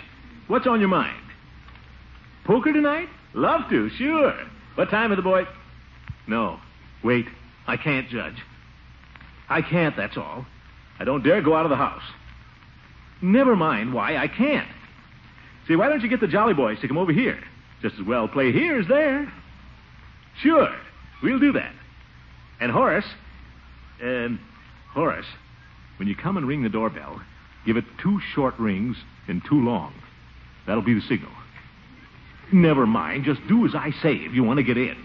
What's 0.48 0.68
on 0.68 0.80
your 0.80 0.90
mind? 0.90 1.22
Poker 2.46 2.72
tonight? 2.74 3.10
Love 3.34 3.70
to, 3.70 3.90
sure. 3.90 4.36
What 4.76 4.90
time 4.90 5.12
are 5.12 5.16
the 5.16 5.22
boys? 5.22 5.48
No. 6.28 6.60
Wait. 7.04 7.26
I 7.68 7.78
can't, 7.78 8.08
Judge. 8.10 8.36
I 9.50 9.62
can't, 9.62 9.96
that's 9.96 10.18
all. 10.18 10.46
I 11.00 11.04
don't 11.04 11.24
dare 11.24 11.42
go 11.42 11.56
out 11.56 11.66
of 11.66 11.70
the 11.70 11.76
house. 11.76 12.04
Never 13.22 13.56
mind 13.56 13.94
why 13.94 14.18
I 14.18 14.28
can't. 14.28 14.68
See, 15.68 15.76
why 15.76 15.90
don't 15.90 16.02
you 16.02 16.10
get 16.10 16.20
the 16.20 16.28
Jolly 16.28 16.54
Boys 16.54 16.80
to 16.82 16.88
come 16.88 16.98
over 16.98 17.12
here? 17.12 17.40
Just 17.82 17.96
as 18.00 18.06
well 18.06 18.28
play 18.28 18.52
here 18.52 18.80
as 18.80 18.88
there. 18.88 19.32
Sure. 20.42 20.70
We'll 21.24 21.40
do 21.40 21.54
that. 21.54 21.74
And 22.60 22.72
Horace, 22.72 23.06
um, 24.04 24.40
Horace, 24.96 25.26
when 25.98 26.08
you 26.08 26.16
come 26.16 26.38
and 26.38 26.48
ring 26.48 26.64
the 26.64 26.70
doorbell, 26.70 27.22
give 27.66 27.78
it 27.78 27.86
two 28.02 28.20
short 28.34 28.58
rings 28.58 28.98
and 29.28 29.42
two 29.48 29.64
long. 29.64 29.94
That'll 30.66 30.82
be 30.84 30.94
the 30.96 31.02
signal. 31.02 31.32
Never 32.52 32.88
mind. 32.88 33.26
Just 33.26 33.42
do 33.48 33.66
as 33.66 33.76
I 33.76 33.92
say 34.02 34.14
if 34.14 34.34
you 34.34 34.44
want 34.44 34.58
to 34.58 34.64
get 34.64 34.78
in. 34.78 34.96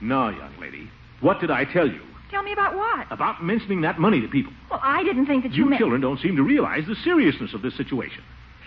No, 0.00 0.28
young 0.28 0.52
lady. 0.60 0.90
What 1.20 1.40
did 1.40 1.50
I 1.50 1.64
tell 1.64 1.86
you 1.88 2.00
Tell 2.30 2.42
me 2.42 2.52
about 2.52 2.76
what? 2.76 3.06
about 3.10 3.42
mentioning 3.42 3.80
that 3.80 3.98
money 3.98 4.20
to 4.20 4.28
people? 4.28 4.52
Well, 4.70 4.80
I 4.82 5.02
didn't 5.02 5.26
think 5.26 5.42
that 5.44 5.52
you, 5.52 5.64
You 5.64 5.70
meant. 5.70 5.80
children 5.80 6.00
don't 6.00 6.20
seem 6.20 6.36
to 6.36 6.42
realize 6.42 6.84
the 6.86 6.94
seriousness 7.02 7.54
of 7.54 7.62
this 7.62 7.74
situation. 7.76 8.22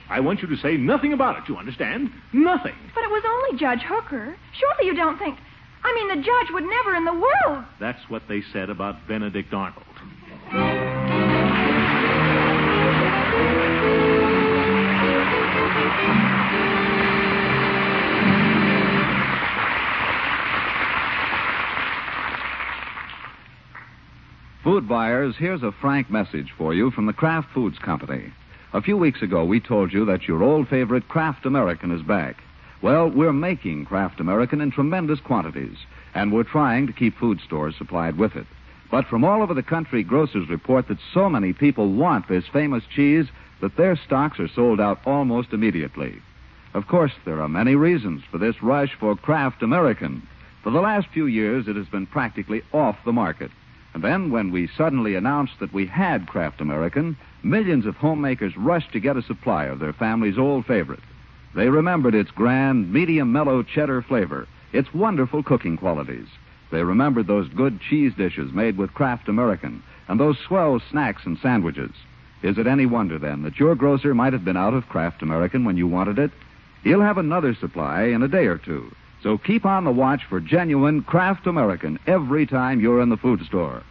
I 0.10 0.20
want 0.20 0.42
you 0.42 0.48
to 0.50 0.58
say 0.58 0.76
nothing 0.78 1.14
about 1.14 1.38
it, 1.38 1.48
you 1.48 1.56
understand? 1.58 2.12
Nothing. 2.34 2.74
But 2.96 3.04
it 3.04 3.10
was 3.12 3.24
only 3.26 3.60
Judge 3.60 3.82
Hooker. 3.84 4.36
Surely 4.60 4.86
you 4.88 4.96
don't 4.96 5.18
think. 5.20 5.38
I 5.84 5.94
mean, 5.94 6.08
the 6.10 6.24
judge 6.24 6.52
would 6.52 6.64
never 6.64 6.96
in 6.96 7.06
the 7.06 7.14
world. 7.14 7.66
That's 7.80 8.10
what 8.10 8.24
they 8.28 8.42
said 8.54 8.70
about 8.70 9.08
Benedict 9.08 9.54
Arnold. 9.54 9.86
Food 24.64 24.88
buyers, 24.88 25.36
here's 25.38 25.64
a 25.64 25.72
frank 25.72 26.12
message 26.12 26.54
for 26.56 26.74
you 26.74 26.92
from 26.92 27.08
the 27.08 27.14
Kraft 27.14 27.50
Foods 27.52 27.80
Company. 27.80 28.32
A 28.74 28.82
few 28.82 28.96
weeks 28.96 29.22
ago, 29.22 29.44
we 29.44 29.60
told 29.60 29.92
you 29.92 30.06
that 30.06 30.28
your 30.28 30.44
old 30.44 30.68
favorite 30.70 31.08
Kraft 31.08 31.46
American 31.48 31.92
is 31.92 32.04
back. 32.04 32.38
Well, 32.82 33.10
we're 33.10 33.32
making 33.32 33.86
Kraft 33.86 34.20
American 34.20 34.60
in 34.60 34.72
tremendous 34.72 35.20
quantities, 35.20 35.78
and 36.16 36.34
we're 36.34 36.44
trying 36.44 36.88
to 36.88 36.94
keep 36.94 37.16
food 37.16 37.40
stores 37.40 37.76
supplied 37.78 38.18
with 38.18 38.36
it. 38.36 38.48
But 38.90 39.06
from 39.06 39.24
all 39.24 39.44
over 39.44 39.54
the 39.54 39.62
country, 39.62 40.02
grocers 40.02 40.50
report 40.50 40.88
that 40.88 40.98
so 41.14 41.30
many 41.30 41.54
people 41.54 41.92
want 41.92 42.28
this 42.28 42.48
famous 42.52 42.84
cheese 42.94 43.28
that 43.62 43.78
their 43.78 43.96
stocks 43.96 44.40
are 44.40 44.48
sold 44.48 44.82
out 44.82 45.00
almost 45.06 45.54
immediately. 45.54 46.22
Of 46.74 46.88
course, 46.88 47.12
there 47.24 47.40
are 47.42 47.48
many 47.48 47.76
reasons 47.76 48.24
for 48.32 48.40
this 48.40 48.64
rush 48.64 48.96
for 48.96 49.16
Kraft 49.16 49.62
American. 49.62 50.28
For 50.64 50.72
the 50.72 50.82
last 50.82 51.08
few 51.08 51.28
years, 51.28 51.68
it 51.68 51.76
has 51.76 51.88
been 51.88 52.08
practically 52.08 52.64
off 52.74 52.98
the 53.06 53.14
market. 53.14 53.52
And 53.94 54.04
then, 54.04 54.32
when 54.32 54.52
we 54.52 54.68
suddenly 54.76 55.14
announced 55.14 55.60
that 55.60 55.74
we 55.74 55.86
had 55.86 56.28
Kraft 56.28 56.62
American, 56.62 57.16
millions 57.44 57.86
of 57.86 57.96
homemakers 57.98 58.58
rushed 58.58 58.92
to 58.94 59.00
get 59.00 59.18
a 59.18 59.22
supply 59.22 59.66
of 59.66 59.80
their 59.80 59.94
family's 59.94 60.40
old 60.40 60.66
favorite. 60.66 61.02
They 61.54 61.70
remembered 61.70 62.16
its 62.16 62.32
grand, 62.32 62.92
medium 62.92 63.32
mellow 63.32 63.64
cheddar 63.64 64.02
flavor, 64.02 64.48
its 64.72 64.94
wonderful 64.94 65.44
cooking 65.44 65.78
qualities. 65.78 66.28
They 66.72 66.84
remembered 66.84 67.28
those 67.28 67.50
good 67.50 67.82
cheese 67.82 68.14
dishes 68.16 68.54
made 68.54 68.78
with 68.78 68.94
Kraft 68.94 69.28
American, 69.28 69.84
and 70.08 70.20
those 70.20 70.38
swell 70.40 70.82
snacks 70.90 71.26
and 71.26 71.38
sandwiches. 71.40 71.92
Is 72.42 72.58
it 72.58 72.68
any 72.68 72.86
wonder, 72.86 73.20
then, 73.20 73.44
that 73.44 73.60
your 73.60 73.76
grocer 73.76 74.16
might 74.16 74.34
have 74.34 74.46
been 74.46 74.58
out 74.58 74.74
of 74.74 74.88
Kraft 74.88 75.22
American 75.22 75.66
when 75.66 75.78
you 75.78 75.88
wanted 75.88 76.18
it? 76.18 76.32
He'll 76.84 77.02
have 77.02 77.18
another 77.18 77.54
supply 77.54 78.04
in 78.04 78.24
a 78.24 78.28
day 78.28 78.46
or 78.48 78.58
two. 78.58 78.92
So 79.22 79.38
keep 79.38 79.66
on 79.66 79.84
the 79.84 79.92
watch 79.92 80.22
for 80.28 80.40
genuine 80.40 81.04
Kraft 81.04 81.46
American 81.46 82.00
every 82.08 82.48
time 82.48 82.80
you're 82.80 83.02
in 83.02 83.10
the 83.10 83.18
food 83.18 83.42
store. 83.46 83.84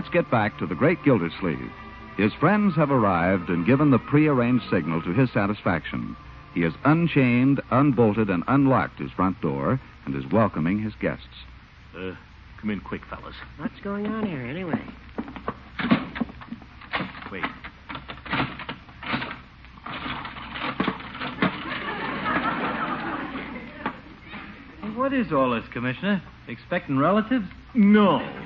Let's 0.00 0.14
get 0.14 0.30
back 0.30 0.58
to 0.58 0.66
the 0.66 0.74
great 0.74 0.96
Gildersleeve. 1.04 1.70
His 2.16 2.32
friends 2.40 2.74
have 2.74 2.90
arrived 2.90 3.50
and 3.50 3.66
given 3.66 3.90
the 3.90 3.98
prearranged 3.98 4.64
signal 4.70 5.02
to 5.02 5.12
his 5.12 5.30
satisfaction. 5.30 6.16
He 6.54 6.62
has 6.62 6.72
unchained, 6.86 7.60
unbolted, 7.70 8.30
and 8.30 8.42
unlocked 8.48 8.98
his 8.98 9.10
front 9.10 9.38
door 9.42 9.78
and 10.06 10.16
is 10.16 10.24
welcoming 10.32 10.80
his 10.80 10.94
guests. 11.02 11.26
Uh, 11.94 12.12
come 12.58 12.70
in 12.70 12.80
quick, 12.80 13.02
fellas. 13.10 13.34
What's 13.58 13.78
going 13.84 14.06
on 14.06 14.26
here, 14.26 14.40
anyway? 14.40 14.82
Wait. 17.30 17.44
What 24.96 25.12
is 25.12 25.30
all 25.30 25.50
this, 25.50 25.68
Commissioner? 25.70 26.22
Expecting 26.48 26.96
relatives? 26.96 27.44
No. 27.74 28.39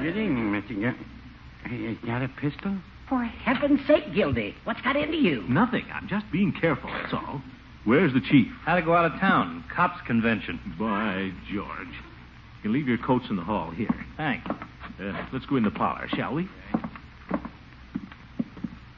Good 0.00 0.16
evening, 0.16 0.52
Mr. 0.52 0.78
Gil. 0.78 1.90
Is 1.90 1.96
that 2.06 2.22
a 2.22 2.28
pistol? 2.28 2.76
For 3.08 3.24
heaven's 3.24 3.84
sake, 3.88 4.14
Gildy, 4.14 4.54
what's 4.62 4.80
got 4.82 4.94
into 4.94 5.16
you? 5.16 5.42
Nothing. 5.48 5.84
I'm 5.92 6.06
just 6.06 6.30
being 6.30 6.52
careful, 6.52 6.88
that's 6.88 7.12
all. 7.12 7.42
Where's 7.84 8.12
the 8.12 8.20
chief? 8.20 8.46
Had 8.64 8.76
to 8.76 8.82
go 8.82 8.94
out 8.94 9.12
of 9.12 9.18
town. 9.18 9.64
Cops 9.74 10.00
convention. 10.06 10.60
By 10.78 11.32
George. 11.52 11.88
You 11.88 12.62
can 12.62 12.72
leave 12.72 12.86
your 12.86 12.98
coats 12.98 13.24
in 13.28 13.34
the 13.34 13.42
hall 13.42 13.70
here. 13.72 13.88
Thanks. 14.16 14.48
Uh, 14.48 15.26
let's 15.32 15.46
go 15.46 15.56
in 15.56 15.64
the 15.64 15.70
parlor, 15.72 16.06
shall 16.14 16.32
we? 16.32 16.48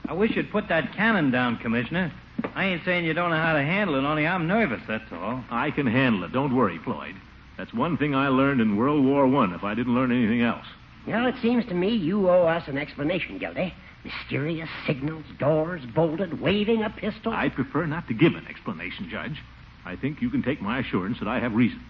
I 0.06 0.12
wish 0.12 0.36
you'd 0.36 0.50
put 0.52 0.68
that 0.68 0.92
cannon 0.94 1.30
down, 1.30 1.56
Commissioner. 1.58 2.12
I 2.54 2.66
ain't 2.66 2.84
saying 2.84 3.06
you 3.06 3.14
don't 3.14 3.30
know 3.30 3.36
how 3.36 3.54
to 3.54 3.62
handle 3.62 3.94
it, 3.94 4.06
only 4.06 4.26
I'm 4.26 4.46
nervous, 4.46 4.82
that's 4.86 5.10
all. 5.12 5.42
I 5.50 5.70
can 5.70 5.86
handle 5.86 6.24
it. 6.24 6.32
Don't 6.32 6.54
worry, 6.54 6.78
Floyd. 6.84 7.14
That's 7.56 7.72
one 7.72 7.96
thing 7.96 8.14
I 8.14 8.28
learned 8.28 8.60
in 8.60 8.76
World 8.76 9.04
War 9.04 9.26
One. 9.26 9.54
if 9.54 9.64
I 9.64 9.74
didn't 9.74 9.94
learn 9.94 10.12
anything 10.12 10.42
else. 10.42 10.66
Well, 11.06 11.26
it 11.26 11.34
seems 11.42 11.64
to 11.66 11.74
me 11.74 11.88
you 11.94 12.28
owe 12.28 12.46
us 12.46 12.68
an 12.68 12.78
explanation, 12.78 13.38
Gildy. 13.38 13.72
Mysterious 14.04 14.68
signals, 14.86 15.24
doors 15.38 15.82
bolted, 15.94 16.40
waving 16.40 16.82
a 16.82 16.90
pistol. 16.90 17.32
I 17.32 17.48
prefer 17.50 17.86
not 17.86 18.08
to 18.08 18.14
give 18.14 18.34
an 18.34 18.46
explanation, 18.48 19.08
Judge. 19.10 19.42
I 19.84 19.96
think 19.96 20.22
you 20.22 20.30
can 20.30 20.42
take 20.42 20.62
my 20.62 20.78
assurance 20.78 21.18
that 21.18 21.28
I 21.28 21.38
have 21.40 21.52
reasons. 21.54 21.82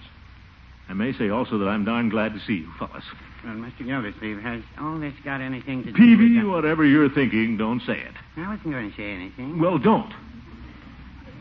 I 0.89 0.93
may 0.93 1.13
say 1.13 1.29
also 1.29 1.59
that 1.59 1.69
I'm 1.69 1.85
darn 1.85 2.09
glad 2.09 2.35
to 2.35 2.41
see 2.41 2.55
you, 2.55 2.69
fellas. 2.79 3.05
Well, 3.45 3.55
Mr. 3.55 3.87
Gildersleeve, 3.87 4.41
has 4.43 4.63
all 4.81 4.99
this 4.99 5.15
got 5.25 5.41
anything 5.41 5.85
to 5.85 5.93
do 5.93 5.97
Peavey, 5.99 6.35
with... 6.35 6.43
the- 6.45 6.51
whatever 6.51 6.85
you're 6.85 7.09
thinking, 7.09 7.57
don't 7.57 7.81
say 7.81 7.99
it. 8.01 8.13
I 8.37 8.49
wasn't 8.49 8.73
going 8.73 8.91
to 8.91 8.97
say 8.97 9.13
anything. 9.13 9.61
Well, 9.61 9.79
don't. 9.79 10.13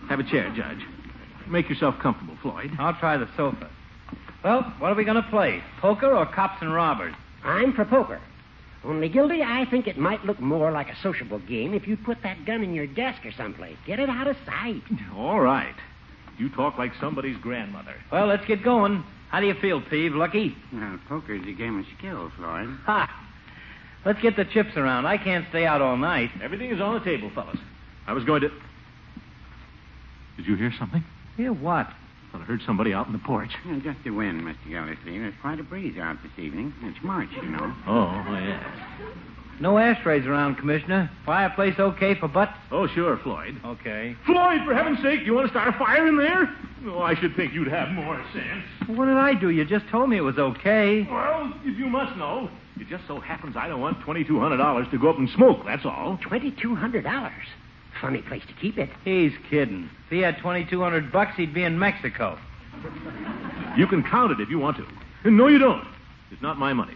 Have 0.08 0.20
a 0.20 0.24
chair, 0.24 0.54
Judge. 0.56 0.80
Make 1.48 1.68
yourself 1.68 1.96
comfortable, 2.00 2.38
Floyd. 2.44 2.72
I'll 2.78 2.94
try 2.94 3.18
the 3.18 3.28
sofa. 3.36 3.70
Well, 4.44 4.62
what 4.78 4.92
are 4.92 4.96
we 4.96 5.04
going 5.04 5.22
to 5.22 5.28
play? 5.30 5.64
Poker 5.82 6.14
or 6.16 6.26
cops 6.28 6.62
and 6.62 6.72
robbers? 6.74 7.16
I'm 7.44 7.74
for 7.74 7.86
poker. 7.86 8.20
Only, 8.84 9.10
Gildy, 9.10 9.42
I 9.44 9.66
think 9.66 9.88
it 9.88 9.98
might 9.98 10.26
look 10.26 10.40
more 10.40 10.72
like 10.72 10.88
a 10.88 10.96
sociable 11.04 11.40
game 11.40 11.74
if 11.74 11.88
you'd 11.88 12.04
put 12.06 12.22
that 12.24 12.46
gun 12.46 12.64
in 12.64 12.74
your 12.74 12.88
desk 12.88 13.26
or 13.26 13.32
someplace. 13.34 13.76
Get 13.86 14.00
it 14.00 14.10
out 14.10 14.28
of 14.28 14.38
sight. 14.46 14.82
All 15.16 15.42
right. 15.42 15.76
You 16.38 16.50
talk 16.50 16.78
like 16.78 16.94
somebody's 17.02 17.38
grandmother. 17.38 17.96
Well, 18.12 18.28
let's 18.28 18.46
get 18.46 18.64
going. 18.64 19.04
How 19.30 19.42
do 19.42 19.48
you 19.48 19.54
feel, 19.56 19.82
Peeve? 19.82 20.16
Lucky? 20.16 20.56
Well, 20.72 20.98
poker's 21.10 21.46
a 21.46 21.52
game 21.52 21.78
of 21.80 21.86
skill, 21.98 22.32
Floyd. 22.38 22.70
Ha! 22.86 23.28
Let's 24.06 24.22
get 24.22 24.38
the 24.38 24.46
chips 24.46 24.78
around. 24.78 25.06
I 25.06 25.18
can't 25.18 25.46
stay 25.50 25.66
out 25.66 25.82
all 25.82 25.98
night. 25.98 26.32
Everything 26.42 26.72
is 26.72 26.80
on 26.80 26.94
the 26.94 27.02
table, 27.02 27.30
fellas. 27.36 27.60
I 28.08 28.14
was 28.14 28.24
going 28.24 28.42
to. 28.42 28.50
Did 30.38 30.48
you 30.48 30.56
hear 30.56 30.74
something? 30.80 31.04
Hear 31.36 31.52
what? 31.52 31.88
Thought 32.32 32.42
I 32.42 32.46
heard 32.46 32.62
somebody 32.66 32.94
out 32.94 33.08
in 33.08 33.14
the 33.14 33.20
porch. 33.20 33.52
Yeah, 33.66 33.80
just 33.84 34.04
the 34.04 34.12
wind, 34.12 34.42
Mr. 34.42 34.70
Gildersleeve. 34.70 35.22
There's 35.22 35.34
quite 35.42 35.60
a 35.60 35.64
breeze 35.64 35.98
out 35.98 36.18
this 36.22 36.32
evening. 36.38 36.74
It's 36.84 37.04
March, 37.04 37.30
you 37.42 37.50
know. 37.50 37.74
Oh, 37.88 38.24
oh, 38.28 38.34
yeah. 38.34 38.64
No 39.60 39.78
ashtrays 39.78 40.26
around, 40.26 40.56
Commissioner. 40.56 41.10
Fireplace 41.26 41.76
okay 41.80 42.16
for 42.16 42.28
butts? 42.28 42.54
Oh, 42.72 42.88
sure, 42.88 43.18
Floyd. 43.24 43.60
Okay. 43.66 44.16
Floyd, 44.26 44.62
for 44.66 44.74
heaven's 44.74 45.02
sake, 45.02 45.22
you 45.26 45.34
want 45.34 45.48
to 45.48 45.52
start 45.52 45.68
a 45.68 45.78
fire 45.78 46.08
in 46.08 46.18
there? 46.18 46.56
Oh, 46.86 47.00
I 47.00 47.16
should 47.16 47.36
think 47.36 47.54
you'd 47.54 47.68
have 47.68 47.90
more 47.90 48.24
sense. 48.32 48.64
What 48.98 49.08
did 49.08 49.18
I 49.18 49.34
do? 49.34 49.50
You 49.50 49.66
just 49.66 49.88
told 49.90 50.10
me 50.10 50.18
it 50.18 50.22
was 50.22 50.38
okay. 50.38 51.06
Well, 51.10 51.52
if 51.64 51.78
you 51.78 51.88
must 51.88 52.16
know, 52.16 52.50
it 52.80 52.88
just 52.88 53.06
so 53.08 53.20
happens 53.20 53.58
I 53.58 53.68
don't 53.68 53.82
want 53.82 54.00
$2,200 54.02 54.92
to 54.92 54.98
go 54.98 55.10
up 55.10 55.18
and 55.18 55.30
smoke, 55.32 55.66
that's 55.66 55.86
all. 55.86 56.18
$2,200. 56.24 57.32
Funny 58.02 58.22
place 58.22 58.44
to 58.48 58.54
keep 58.54 58.78
it. 58.78 58.90
He's 59.04 59.34
kidding. 59.50 59.90
If 60.06 60.12
he 60.12 60.20
had 60.20 60.38
2200 60.38 61.12
bucks, 61.12 61.36
he'd 61.36 61.54
be 61.54 61.64
in 61.64 61.78
Mexico. 61.78 62.38
You 63.78 63.88
can 63.88 64.04
count 64.04 64.32
it 64.32 64.40
if 64.40 64.50
you 64.50 64.60
want 64.60 64.78
to. 64.78 65.30
No, 65.30 65.48
you 65.48 65.60
don't. 65.60 65.86
It's 66.32 66.42
not 66.42 66.58
my 66.58 66.74
money. 66.74 66.96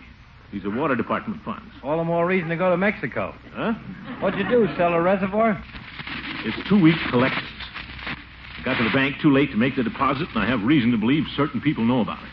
These 0.52 0.66
are 0.66 0.70
water 0.70 0.96
department 0.96 1.42
funds. 1.44 1.74
All 1.84 1.98
the 1.98 2.04
more 2.04 2.26
reason 2.26 2.48
to 2.50 2.56
go 2.56 2.70
to 2.70 2.78
Mexico. 2.78 3.34
Huh? 3.54 3.74
What'd 4.20 4.40
you 4.40 4.48
do, 4.48 4.68
sell 4.78 4.94
a 4.94 5.02
reservoir? 5.02 5.62
It's 6.46 6.70
two 6.70 6.80
weeks 6.80 7.00
collections. 7.10 7.48
I 8.60 8.64
got 8.64 8.78
to 8.78 8.84
the 8.84 8.92
bank 8.92 9.16
too 9.22 9.32
late 9.32 9.52
to 9.52 9.58
make 9.58 9.76
the 9.76 9.84
deposit, 9.84 10.30
and 10.30 10.40
I 10.40 10.46
have 10.46 10.64
reason 10.64 10.92
to 10.92 10.98
believe 10.98 11.24
certain 11.36 11.60
people 11.60 11.84
know 11.84 12.02
about 12.02 12.22
it. 12.24 12.30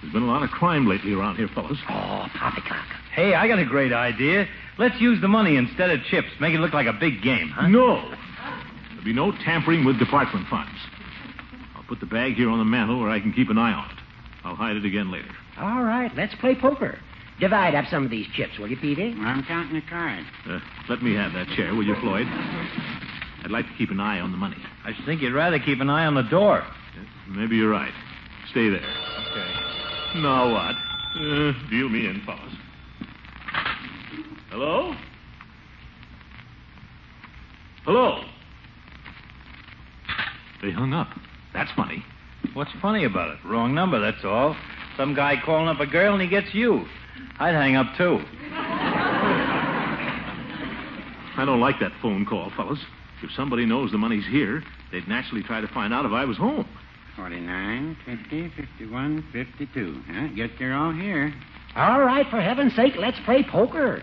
There's 0.00 0.12
been 0.12 0.22
a 0.22 0.26
lot 0.26 0.42
of 0.42 0.50
crime 0.50 0.86
lately 0.86 1.12
around 1.14 1.36
here, 1.36 1.48
fellas. 1.48 1.78
Oh, 1.88 2.26
poppycock. 2.38 2.86
Hey, 3.16 3.32
I 3.32 3.48
got 3.48 3.58
a 3.58 3.64
great 3.64 3.94
idea. 3.94 4.46
Let's 4.76 5.00
use 5.00 5.22
the 5.22 5.28
money 5.28 5.56
instead 5.56 5.88
of 5.88 6.00
chips. 6.10 6.28
Make 6.38 6.54
it 6.54 6.58
look 6.58 6.74
like 6.74 6.86
a 6.86 6.92
big 6.92 7.22
game, 7.22 7.48
huh? 7.48 7.66
No. 7.66 7.96
There'll 8.90 9.04
be 9.04 9.14
no 9.14 9.32
tampering 9.32 9.86
with 9.86 9.98
department 9.98 10.46
funds. 10.48 10.76
I'll 11.74 11.84
put 11.84 11.98
the 12.00 12.06
bag 12.06 12.34
here 12.34 12.50
on 12.50 12.58
the 12.58 12.64
mantel 12.66 13.00
where 13.00 13.08
I 13.08 13.18
can 13.18 13.32
keep 13.32 13.48
an 13.48 13.56
eye 13.56 13.72
on 13.72 13.90
it. 13.90 13.96
I'll 14.44 14.54
hide 14.54 14.76
it 14.76 14.84
again 14.84 15.10
later. 15.10 15.30
All 15.58 15.82
right, 15.82 16.14
let's 16.14 16.34
play 16.34 16.54
poker. 16.54 16.98
Divide 17.40 17.74
up 17.74 17.86
some 17.90 18.04
of 18.04 18.10
these 18.10 18.26
chips, 18.34 18.58
will 18.58 18.68
you, 18.68 18.76
Peavey? 18.76 19.18
I'm 19.18 19.42
counting 19.44 19.74
the 19.74 19.86
cards. 19.88 20.26
Uh, 20.46 20.60
let 20.90 21.02
me 21.02 21.14
have 21.14 21.32
that 21.32 21.48
chair, 21.56 21.74
will 21.74 21.84
you, 21.84 21.94
Floyd? 22.02 22.26
I'd 22.26 23.50
like 23.50 23.64
to 23.66 23.72
keep 23.78 23.90
an 23.90 23.98
eye 24.00 24.20
on 24.20 24.30
the 24.30 24.36
money. 24.38 24.56
I 24.84 24.92
should 24.92 25.06
think 25.06 25.22
you'd 25.22 25.32
rather 25.32 25.58
keep 25.58 25.80
an 25.80 25.88
eye 25.88 26.04
on 26.04 26.14
the 26.14 26.22
door. 26.22 26.62
Maybe 27.28 27.56
you're 27.56 27.70
right. 27.70 27.92
Stay 28.50 28.68
there. 28.68 28.80
Okay. 29.30 30.20
Now 30.20 30.52
what? 30.52 30.74
Uh, 31.16 31.52
deal 31.70 31.88
me 31.88 32.06
in, 32.06 32.20
fellas. 32.26 32.52
Hello? 34.56 34.96
Hello? 37.84 38.22
They 40.62 40.70
hung 40.70 40.94
up. 40.94 41.08
That's 41.52 41.70
funny. 41.72 42.02
What's 42.54 42.70
funny 42.80 43.04
about 43.04 43.32
it? 43.32 43.38
Wrong 43.44 43.74
number, 43.74 44.00
that's 44.00 44.24
all. 44.24 44.56
Some 44.96 45.14
guy 45.14 45.34
calling 45.44 45.68
up 45.68 45.78
a 45.80 45.86
girl 45.86 46.14
and 46.14 46.22
he 46.22 46.28
gets 46.28 46.54
you. 46.54 46.86
I'd 47.38 47.52
hang 47.52 47.76
up 47.76 47.98
too. 47.98 48.18
I 51.36 51.44
don't 51.44 51.60
like 51.60 51.78
that 51.80 51.92
phone 52.00 52.24
call, 52.24 52.50
fellas. 52.56 52.80
If 53.22 53.32
somebody 53.32 53.66
knows 53.66 53.92
the 53.92 53.98
money's 53.98 54.24
here, 54.24 54.62
they'd 54.90 55.06
naturally 55.06 55.42
try 55.42 55.60
to 55.60 55.68
find 55.68 55.92
out 55.92 56.06
if 56.06 56.12
I 56.12 56.24
was 56.24 56.38
home. 56.38 56.66
49, 57.14 57.94
50, 58.06 58.52
51, 58.56 59.22
52. 59.34 60.02
Huh? 60.08 60.28
Guess 60.34 60.48
they're 60.58 60.72
all 60.72 60.92
here. 60.92 61.34
All 61.74 62.00
right, 62.00 62.26
for 62.30 62.40
heaven's 62.40 62.74
sake, 62.74 62.94
let's 62.96 63.18
play 63.26 63.42
poker. 63.42 64.02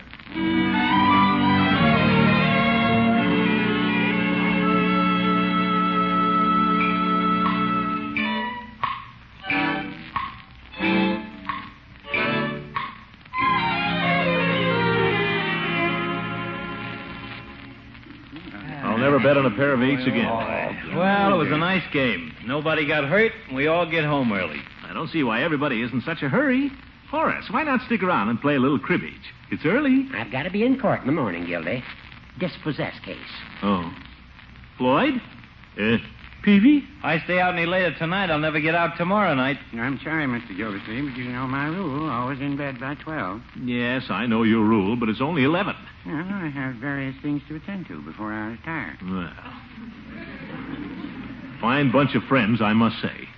I'll 18.84 18.98
never 18.98 19.20
bet 19.20 19.38
on 19.38 19.46
a 19.46 19.52
pair 19.52 19.74
of 19.74 19.84
eights 19.84 20.02
again. 20.08 20.26
Well, 20.96 21.34
it 21.34 21.38
was 21.38 21.52
a 21.52 21.58
nice 21.58 21.84
game. 21.92 22.34
Nobody 22.46 22.88
got 22.88 23.06
hurt, 23.06 23.32
and 23.48 23.56
we 23.56 23.68
all 23.68 23.86
get 23.90 24.04
home 24.04 24.34
early. 24.34 24.62
I 24.84 24.94
don't 24.94 25.10
see 25.10 25.24
why 25.24 25.44
everybody 25.44 25.82
is 25.82 25.92
in 25.92 26.02
such 26.02 26.24
a 26.24 26.30
hurry. 26.30 26.72
Horace, 27.10 27.46
why 27.52 27.64
not 27.64 27.82
stick 27.86 28.02
around 28.02 28.30
and 28.30 28.42
play 28.42 28.56
a 28.56 28.60
little 28.60 28.80
cribbage? 28.80 29.14
It's 29.54 29.66
early. 29.66 30.08
I've 30.16 30.32
got 30.32 30.44
to 30.44 30.50
be 30.50 30.64
in 30.64 30.80
court 30.80 31.02
in 31.02 31.06
the 31.06 31.14
morning, 31.14 31.46
Gildy. 31.46 31.84
Dispossess 32.40 32.96
case. 33.06 33.20
Oh. 33.62 33.94
Floyd? 34.80 35.22
Uh, 35.80 35.98
Peavey? 36.44 36.82
I 37.04 37.20
stay 37.26 37.40
out 37.40 37.54
any 37.54 37.68
later 37.68 37.94
tonight, 38.00 38.32
I'll 38.32 38.40
never 38.40 38.60
get 38.60 38.74
out 38.74 38.98
tomorrow 38.98 39.36
night. 39.36 39.58
I'm 39.74 40.00
sorry, 40.04 40.26
Mr. 40.26 40.58
Gildersleeve, 40.58 41.06
but 41.06 41.18
you 41.18 41.26
know 41.26 41.46
my 41.46 41.68
rule. 41.68 42.10
Always 42.10 42.40
in 42.40 42.58
bed 42.58 42.80
by 42.80 42.96
12. 42.96 43.42
Yes, 43.62 44.06
I 44.10 44.26
know 44.26 44.42
your 44.42 44.66
rule, 44.66 44.96
but 44.96 45.08
it's 45.08 45.22
only 45.22 45.44
11. 45.44 45.76
Well, 46.08 46.16
I 46.16 46.48
have 46.48 46.76
various 46.78 47.16
things 47.22 47.44
to 47.48 47.56
attend 47.56 47.88
to 47.90 48.02
before 48.02 48.34
I 48.34 48.48
retire. 48.48 48.98
Well. 49.04 49.34
Fine 51.62 51.92
bunch 51.92 52.16
of 52.16 52.24
friends, 52.24 52.60
I 52.60 52.74
must 52.74 53.00
say. 53.04 53.30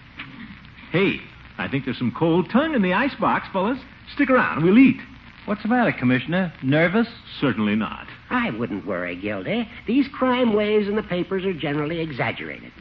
Hey, 0.92 1.20
I 1.58 1.68
think 1.68 1.84
there's 1.84 1.98
some 1.98 2.16
cold 2.18 2.50
tongue 2.52 2.74
in 2.74 2.82
the 2.82 2.94
icebox, 2.94 3.48
fellas. 3.52 3.80
Stick 4.14 4.30
around, 4.30 4.64
we'll 4.64 4.80
eat. 4.80 5.02
What's 5.46 5.62
the 5.62 5.68
matter, 5.68 5.92
Commissioner? 5.92 6.52
Nervous? 6.64 7.08
Certainly 7.40 7.76
not. 7.76 8.08
I 8.32 8.50
wouldn't 8.50 8.86
worry, 8.86 9.16
Gildy. 9.16 9.70
These 9.86 10.08
crime 10.08 10.54
waves 10.54 10.88
in 10.88 10.96
the 10.96 11.04
papers 11.04 11.46
are 11.46 11.54
generally 11.54 12.00
exaggerated. 12.00 12.72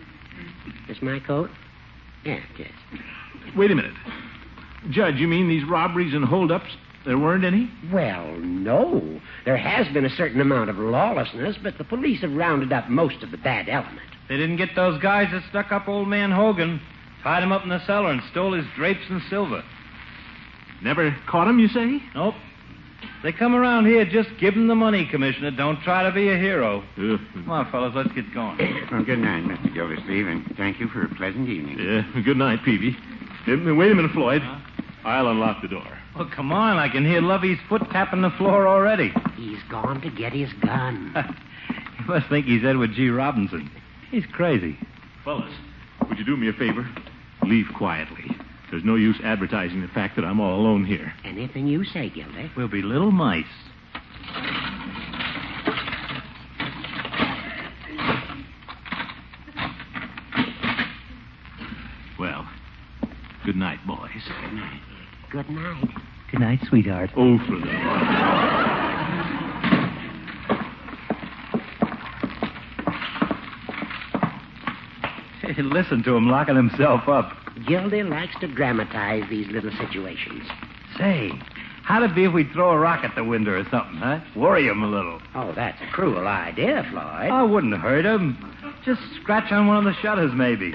This 0.89 1.03
my 1.03 1.21
coat? 1.21 1.51
Yeah, 2.25 2.41
it 2.59 2.61
is. 2.61 3.55
Wait 3.55 3.71
a 3.71 3.75
minute. 3.75 3.93
Judge, 4.91 5.17
you 5.17 5.29
mean 5.29 5.49
these 5.49 5.65
robberies 5.65 6.15
and 6.15 6.25
holdups? 6.25 6.71
There 7.05 7.19
weren't 7.19 7.45
any? 7.45 7.71
Well, 7.93 8.35
no. 8.39 9.21
There 9.45 9.59
has 9.59 9.87
been 9.93 10.07
a 10.07 10.17
certain 10.17 10.41
amount 10.41 10.71
of 10.71 10.79
lawlessness, 10.79 11.57
but 11.63 11.77
the 11.77 11.85
police 11.85 12.23
have 12.23 12.33
rounded 12.33 12.73
up 12.73 12.89
most 12.89 13.23
of 13.23 13.31
the 13.31 13.37
bad 13.37 13.69
element. 13.69 14.09
They 14.29 14.39
didn't 14.39 14.57
get 14.57 14.71
those 14.75 15.01
guys 15.03 15.31
that 15.33 15.43
stuck 15.51 15.71
up 15.71 15.87
old 15.87 16.09
man 16.09 16.31
Hogan, 16.31 16.81
tied 17.23 17.43
him 17.43 17.53
up 17.53 17.63
in 17.63 17.69
the 17.69 17.85
cellar, 17.87 18.11
and 18.11 18.23
stole 18.31 18.55
his 18.55 18.65
drapes 18.75 19.05
and 19.11 19.21
silver. 19.29 19.63
Never 20.83 21.15
caught 21.27 21.47
him, 21.47 21.59
you 21.59 21.69
say? 21.69 22.03
Nope. 22.15 22.35
They 23.25 23.33
come 23.33 23.55
around 23.55 23.87
here, 23.87 24.05
just 24.05 24.29
give 24.39 24.53
them 24.53 24.69
the 24.69 24.75
money, 24.75 25.09
Commissioner. 25.11 25.51
Don't 25.51 25.81
try 25.81 26.03
to 26.03 26.13
be 26.13 26.29
a 26.29 26.37
hero. 26.37 26.81
Uh, 26.99 27.17
Come 27.33 27.51
on, 27.51 27.73
fellas, 27.73 27.95
let's 27.97 28.13
get 28.13 28.33
going. 28.35 28.59
Well, 28.93 29.03
good 29.03 29.19
night, 29.19 29.45
Mr. 29.45 29.73
Gildersleeve, 29.73 30.29
and 30.29 30.45
thank 30.59 30.79
you 30.79 30.89
for 30.89 31.07
a 31.07 31.09
pleasant 31.15 31.49
evening. 31.49 31.79
yeah, 31.79 32.05
good 32.23 32.37
night, 32.37 32.59
Peavey. 32.67 32.95
Uh, 33.49 33.75
wait 33.75 33.91
a 33.91 33.95
minute, 33.95 34.11
Floyd. 34.13 34.43
I'll 35.05 35.29
unlock 35.29 35.63
the 35.63 35.69
door. 35.69 35.87
Oh, 36.17 36.31
come 36.37 36.53
on. 36.53 36.77
I 36.77 36.91
can 36.91 37.07
hear 37.07 37.23
Lovey's 37.23 37.59
foot 37.67 37.81
tapping 37.91 38.21
the 38.21 38.31
floor 38.33 38.69
already. 38.69 39.11
He's 39.37 39.63
gone 39.71 40.03
to 40.03 40.11
get 40.11 40.35
his 40.35 40.53
gun. 40.61 41.11
you 41.99 42.05
must 42.07 42.29
think 42.29 42.45
he's 42.45 42.63
Edward 42.63 42.93
G. 42.93 43.09
Robinson. 43.09 43.71
He's 44.11 44.27
crazy. 44.33 44.79
Fellas, 45.25 45.51
would 46.11 46.19
you 46.19 46.27
do 46.27 46.37
me 46.37 46.49
a 46.51 46.53
favor? 46.53 46.87
Leave 47.43 47.67
quietly. 47.75 48.37
There's 48.75 48.83
no 48.83 48.97
use 48.97 49.21
advertising 49.23 49.83
the 49.83 49.87
fact 49.87 50.17
that 50.17 50.25
I'm 50.25 50.41
all 50.41 50.59
alone 50.59 50.85
here. 50.85 51.15
Anything 51.23 51.69
you 51.69 51.85
say, 51.85 52.11
Gildy. 52.11 52.51
We'll 52.57 52.67
be 52.67 52.83
little 52.83 53.13
mice. 53.13 53.47
Well, 62.19 62.49
good 63.45 63.55
night, 63.55 63.79
boys. 63.87 64.11
Good 65.31 65.49
night. 65.49 65.89
Good 66.33 66.41
night, 66.41 66.59
sweetheart. 66.67 67.13
Oh, 67.17 67.39
for 67.39 67.61
the... 67.61 67.95
Listen 75.63 76.03
to 76.03 76.17
him 76.17 76.29
locking 76.29 76.57
himself 76.57 77.09
up. 77.09 77.44
Gildy 77.67 78.03
likes 78.03 78.35
to 78.41 78.49
dramatize 78.49 79.25
these 79.31 79.47
little 79.49 79.71
situations. 79.79 80.43
Say, 80.99 81.31
how'd 81.85 82.03
it 82.03 82.15
be 82.15 82.25
if 82.25 82.33
we 82.33 82.45
throw 82.53 82.71
a 82.73 82.79
rock 82.79 83.05
at 83.05 83.15
the 83.15 83.25
window 83.25 83.53
or 83.53 83.65
something, 83.71 83.97
huh? 83.97 84.21
Worry 84.37 84.67
him 84.67 84.83
a 84.83 84.89
little. 84.89 85.21
Oh, 85.35 85.53
that's 85.55 85.81
a 85.81 85.87
cruel 85.93 86.27
idea, 86.27 86.85
Floyd. 86.91 87.31
I 87.31 87.43
wouldn't 87.43 87.75
hurt 87.75 88.05
him. 88.05 88.37
Just 88.85 89.01
scratch 89.23 89.51
on 89.53 89.67
one 89.67 89.79
of 89.79 89.85
the 89.85 89.95
shutters, 90.03 90.33
maybe. 90.35 90.73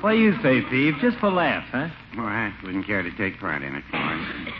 What 0.00 0.12
do 0.12 0.18
you 0.18 0.32
say, 0.42 0.62
Steve? 0.68 0.94
Just 1.00 1.18
for 1.18 1.30
laughs, 1.30 1.68
huh? 1.70 1.88
Well, 2.16 2.26
I 2.26 2.52
wouldn't 2.62 2.86
care 2.86 3.02
to 3.02 3.10
take 3.16 3.38
part 3.38 3.62
in 3.62 3.74
it, 3.74 3.84
Floyd. 3.90 4.52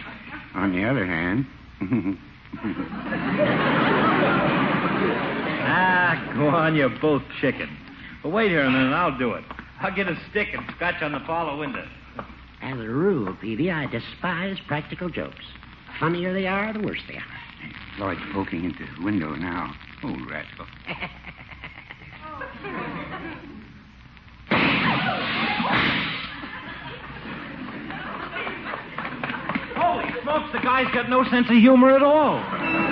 On 0.54 0.72
the 0.72 0.84
other 0.84 1.06
hand, 1.06 1.46
Ah, 5.64 6.32
go 6.36 6.48
on, 6.48 6.74
you're 6.74 6.90
both 7.00 7.22
chicken. 7.40 7.68
But 8.22 8.30
wait 8.30 8.50
here 8.50 8.60
a 8.62 8.70
minute, 8.70 8.92
I'll 8.94 9.16
do 9.16 9.32
it. 9.32 9.44
I'll 9.82 9.92
get 9.92 10.06
a 10.06 10.16
stick 10.30 10.46
and 10.52 10.64
scratch 10.76 11.02
on 11.02 11.10
the 11.10 11.18
parlor 11.20 11.58
window. 11.58 11.84
As 12.62 12.78
a 12.78 12.88
rule, 12.88 13.36
Peavey, 13.42 13.72
I 13.74 13.86
despise 13.86 14.56
practical 14.68 15.08
jokes. 15.08 15.44
The 15.88 15.98
funnier 15.98 16.32
they 16.32 16.46
are, 16.46 16.72
the 16.72 16.78
worse 16.78 17.00
they 17.08 17.16
are. 17.16 17.98
Lloyd's 17.98 18.20
poking 18.32 18.64
into 18.64 18.86
the 18.96 19.04
window 19.04 19.34
now. 19.34 19.74
Oh, 20.04 20.16
rascal. 20.30 20.66
Holy 29.74 30.22
smokes, 30.22 30.52
the 30.52 30.60
guy's 30.60 30.94
got 30.94 31.10
no 31.10 31.24
sense 31.24 31.48
of 31.48 31.56
humor 31.56 31.90
at 31.96 32.04
all. 32.04 32.91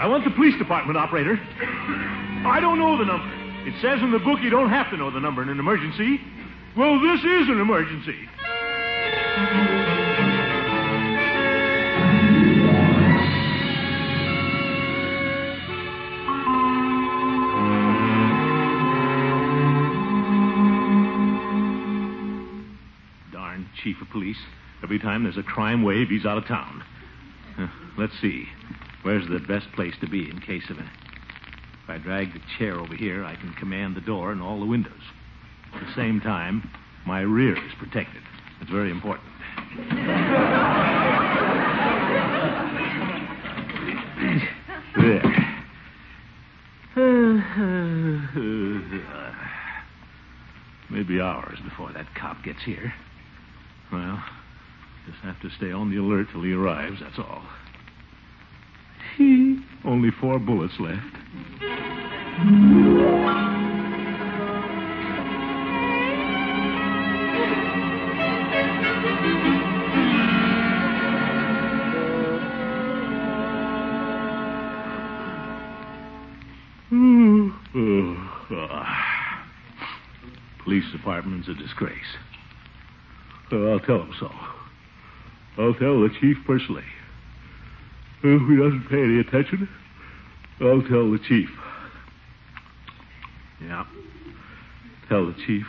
I 0.00 0.06
want 0.06 0.24
the 0.24 0.30
police 0.30 0.56
department 0.56 0.96
operator. 0.96 1.38
I 2.46 2.58
don't 2.58 2.78
know 2.78 2.96
the 2.96 3.04
number. 3.04 3.68
It 3.68 3.74
says 3.82 4.00
in 4.00 4.10
the 4.10 4.18
book 4.18 4.40
you 4.40 4.48
don't 4.48 4.70
have 4.70 4.88
to 4.92 4.96
know 4.96 5.10
the 5.10 5.20
number 5.20 5.42
in 5.42 5.50
an 5.50 5.58
emergency. 5.58 6.18
Well, 6.74 6.98
this 7.02 7.20
is 7.20 7.48
an 7.50 7.60
emergency. 7.60 8.16
Darn 23.30 23.68
chief 23.82 24.00
of 24.00 24.08
police. 24.08 24.38
Every 24.82 24.98
time 24.98 25.24
there's 25.24 25.36
a 25.36 25.42
crime 25.42 25.82
wave, 25.82 26.08
he's 26.08 26.24
out 26.24 26.38
of 26.38 26.46
town. 26.46 26.82
Let's 27.98 28.18
see. 28.22 28.46
Where's 29.02 29.26
the 29.28 29.40
best 29.40 29.72
place 29.72 29.94
to 30.00 30.08
be 30.08 30.28
in 30.28 30.40
case 30.40 30.68
of 30.70 30.78
a. 30.78 30.82
If 30.82 31.88
I 31.88 31.98
drag 31.98 32.32
the 32.32 32.40
chair 32.58 32.78
over 32.78 32.94
here, 32.94 33.24
I 33.24 33.34
can 33.36 33.52
command 33.54 33.96
the 33.96 34.00
door 34.00 34.32
and 34.32 34.42
all 34.42 34.60
the 34.60 34.66
windows. 34.66 35.02
At 35.74 35.86
the 35.86 35.94
same 35.94 36.20
time, 36.20 36.70
my 37.06 37.20
rear 37.20 37.56
is 37.56 37.72
protected. 37.78 38.22
It's 38.60 38.70
very 38.70 38.90
important. 38.90 39.26
there. 44.96 45.22
Maybe 50.90 51.20
hours 51.20 51.58
before 51.64 51.92
that 51.92 52.14
cop 52.14 52.42
gets 52.44 52.62
here. 52.64 52.92
Well, 53.92 54.22
just 55.06 55.18
have 55.22 55.40
to 55.40 55.50
stay 55.56 55.72
on 55.72 55.90
the 55.90 55.96
alert 55.96 56.28
till 56.32 56.42
he 56.42 56.52
arrives, 56.52 57.00
that's 57.00 57.18
all. 57.18 57.42
Only 59.84 60.10
four 60.20 60.38
bullets 60.38 60.74
left. 60.78 61.20
Police 80.64 80.84
department's 80.92 81.48
a 81.48 81.54
disgrace. 81.54 81.94
Uh, 83.50 83.56
I'll 83.70 83.80
tell 83.80 84.02
him 84.02 84.14
so. 84.20 84.30
I'll 85.58 85.74
tell 85.74 86.00
the 86.00 86.10
chief 86.20 86.36
personally. 86.46 86.84
If 88.22 88.48
he 88.48 88.56
doesn't 88.56 88.86
pay 88.90 89.02
any 89.02 89.20
attention, 89.20 89.68
I'll 90.60 90.82
tell 90.82 91.10
the 91.10 91.18
chief. 91.26 91.48
Yeah. 93.62 93.84
Tell 95.08 95.26
the 95.26 95.34
chief. 95.46 95.64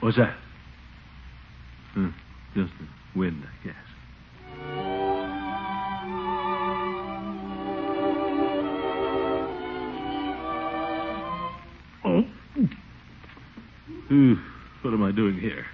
What's 0.00 0.16
that? 0.16 0.34
Hmm, 1.92 2.08
just 2.54 2.72
the 2.78 3.18
wind, 3.18 3.44
Ooh, 14.12 14.36
what 14.82 14.92
am 14.92 15.04
I 15.04 15.12
doing 15.12 15.38
here? 15.38 15.66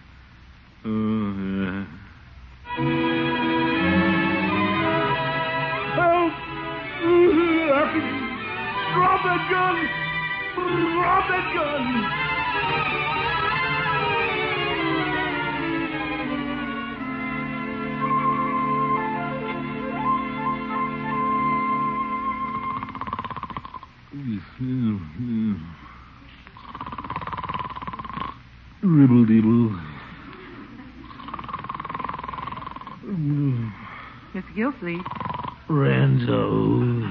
Uh, 0.84 1.86
Help! 5.96 6.32
Drop 8.92 9.22
that 9.24 9.42
gun! 9.50 9.76
Drop 10.54 11.24
that 11.30 11.46
gun! 11.54 12.26
Ribble 29.06 29.24
dibble. 29.24 29.70
Mr. 34.34 34.56
Gilsleeve. 34.56 35.04
Ranzo. 35.68 37.06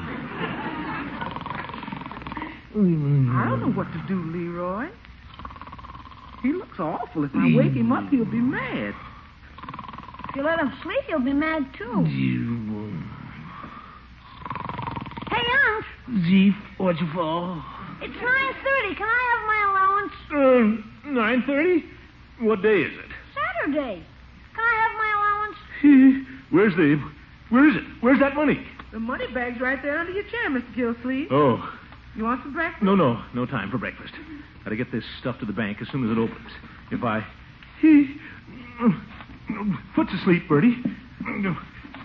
Mm. 2.75 3.31
I 3.33 3.45
don't 3.47 3.61
know 3.61 3.71
what 3.71 3.89
to 3.93 4.03
do, 4.09 4.21
Leroy. 4.23 4.89
He 6.43 6.51
looks 6.51 6.77
awful. 6.79 7.23
If 7.23 7.31
I 7.33 7.55
wake 7.55 7.71
him 7.71 7.93
up, 7.93 8.09
he'll 8.09 8.25
be 8.25 8.41
mad. 8.41 8.93
If 10.27 10.35
you 10.35 10.43
let 10.43 10.59
him 10.59 10.73
sleep, 10.83 10.99
he'll 11.07 11.19
be 11.23 11.31
mad, 11.31 11.65
too. 11.77 12.03
Hey, 15.31 15.45
Unc, 15.69 15.85
Jeep, 16.25 16.55
what 16.77 16.99
you 16.99 17.07
for? 17.13 17.63
it's 18.01 18.13
9.30. 18.13 18.97
Can 18.97 19.07
I 19.07 19.21
have 19.31 19.47
my 19.47 19.55
allowance? 19.63 19.64
Uh, 20.33 21.09
nine 21.09 21.43
thirty. 21.45 21.83
What 22.39 22.61
day 22.61 22.81
is 22.81 22.91
it? 22.97 23.05
Saturday. 23.33 24.03
Can 24.55 24.63
I 24.63 24.75
have 24.81 24.91
my 24.97 25.09
allowance? 25.17 26.37
Where's 26.51 26.75
the? 26.75 27.01
Where 27.49 27.67
is 27.69 27.75
it? 27.75 27.83
Where's 28.01 28.19
that 28.19 28.35
money? 28.35 28.65
The 28.91 28.99
money 28.99 29.25
bag's 29.33 29.59
right 29.61 29.81
there 29.81 29.99
under 29.99 30.11
your 30.11 30.23
chair, 30.23 30.49
Mr. 30.49 30.75
Gilsleeve. 30.75 31.27
Oh, 31.31 31.69
You 32.15 32.23
want 32.23 32.41
some 32.43 32.53
breakfast? 32.53 32.83
no, 32.83 32.95
no, 32.95 33.21
no 33.33 33.45
time 33.45 33.69
for 33.69 33.77
breakfast. 33.77 34.13
Got 34.63 34.69
to 34.71 34.75
get 34.75 34.91
this 34.91 35.03
stuff 35.19 35.37
to 35.39 35.45
the 35.45 35.53
bank 35.53 35.77
as 35.81 35.87
soon 35.91 36.05
as 36.09 36.17
it 36.17 36.19
opens. 36.19 36.49
If 36.91 37.03
I, 37.03 37.25
He. 37.81 38.15
foot's 39.95 40.13
asleep, 40.13 40.47
Birdie. 40.47 40.81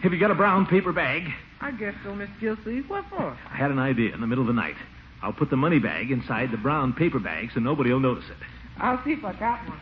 Have 0.03 0.12
you 0.12 0.18
got 0.20 0.31
a 0.31 0.35
brown 0.35 0.66
paper 0.66 0.92
bag? 0.92 1.25
I 1.61 1.70
guess 1.73 1.94
so, 2.05 2.11
Mr. 2.11 2.29
Gilsleeve. 2.40 2.88
What 2.88 3.05
for? 3.11 3.37
I 3.51 3.57
had 3.57 3.70
an 3.70 3.79
idea 3.79 4.14
in 4.14 4.20
the 4.20 4.27
middle 4.27 4.42
of 4.42 4.49
the 4.49 4.55
night. 4.55 4.77
I'll 5.22 5.33
put 5.33 5.50
the 5.50 5.56
money 5.56 5.78
bag 5.78 6.11
inside 6.11 6.50
the 6.50 6.56
brown 6.56 6.92
paper 6.92 7.18
bag 7.18 7.50
so 7.52 7.61
nobody 7.61 7.92
will 7.92 8.00
notice 8.00 8.24
it. 8.30 8.37
I'll 8.78 9.02
see 9.04 9.12
if 9.12 9.24
I 9.24 9.33
got 9.35 9.68
one. 9.68 9.80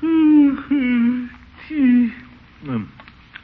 Hmm, 0.00 0.54
hmm, 0.68 1.26
hmm. 1.68 2.70
Um, 2.70 2.92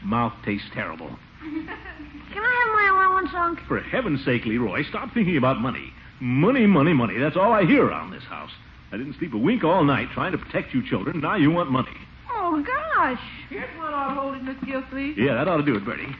mouth 0.03 0.33
tastes 0.45 0.69
terrible. 0.75 1.09
Can 1.41 2.43
I 2.43 2.65
have 2.65 2.75
my 2.75 2.89
allowance, 2.93 3.31
Unc? 3.35 3.61
For 3.69 3.81
heaven's 3.81 4.25
sake, 4.25 4.45
Leroy, 4.45 4.85
stop 4.89 5.13
thinking 5.15 5.37
about 5.37 5.61
money. 5.61 5.93
Money, 6.21 6.67
money, 6.67 6.93
money. 6.93 7.19
That's 7.19 7.37
all 7.37 7.53
I 7.53 7.65
hear 7.65 7.85
around 7.85 8.11
this 8.11 8.25
house. 8.25 8.51
I 8.93 8.97
didn't 8.97 9.17
sleep 9.19 9.33
a 9.33 9.39
wink 9.39 9.65
all 9.65 9.85
night 9.85 10.09
trying 10.13 10.33
to 10.33 10.39
protect 10.39 10.75
you 10.75 10.87
children. 10.87 11.21
Now 11.21 11.37
you 11.37 11.51
want 11.51 11.71
money. 11.71 11.97
Oh, 12.31 12.63
gosh. 12.63 13.21
Here's 13.49 13.79
one 13.79 13.95
I'll 13.95 14.15
hold 14.15 14.37
it, 14.37 14.43
Miss 14.43 14.57
Gilsleeve. 14.65 15.17
Yeah, 15.17 15.35
that 15.35 15.49
ought 15.49 15.59
to 15.59 15.63
do 15.63 15.77
it, 15.77 15.85
Birdie. 15.85 16.15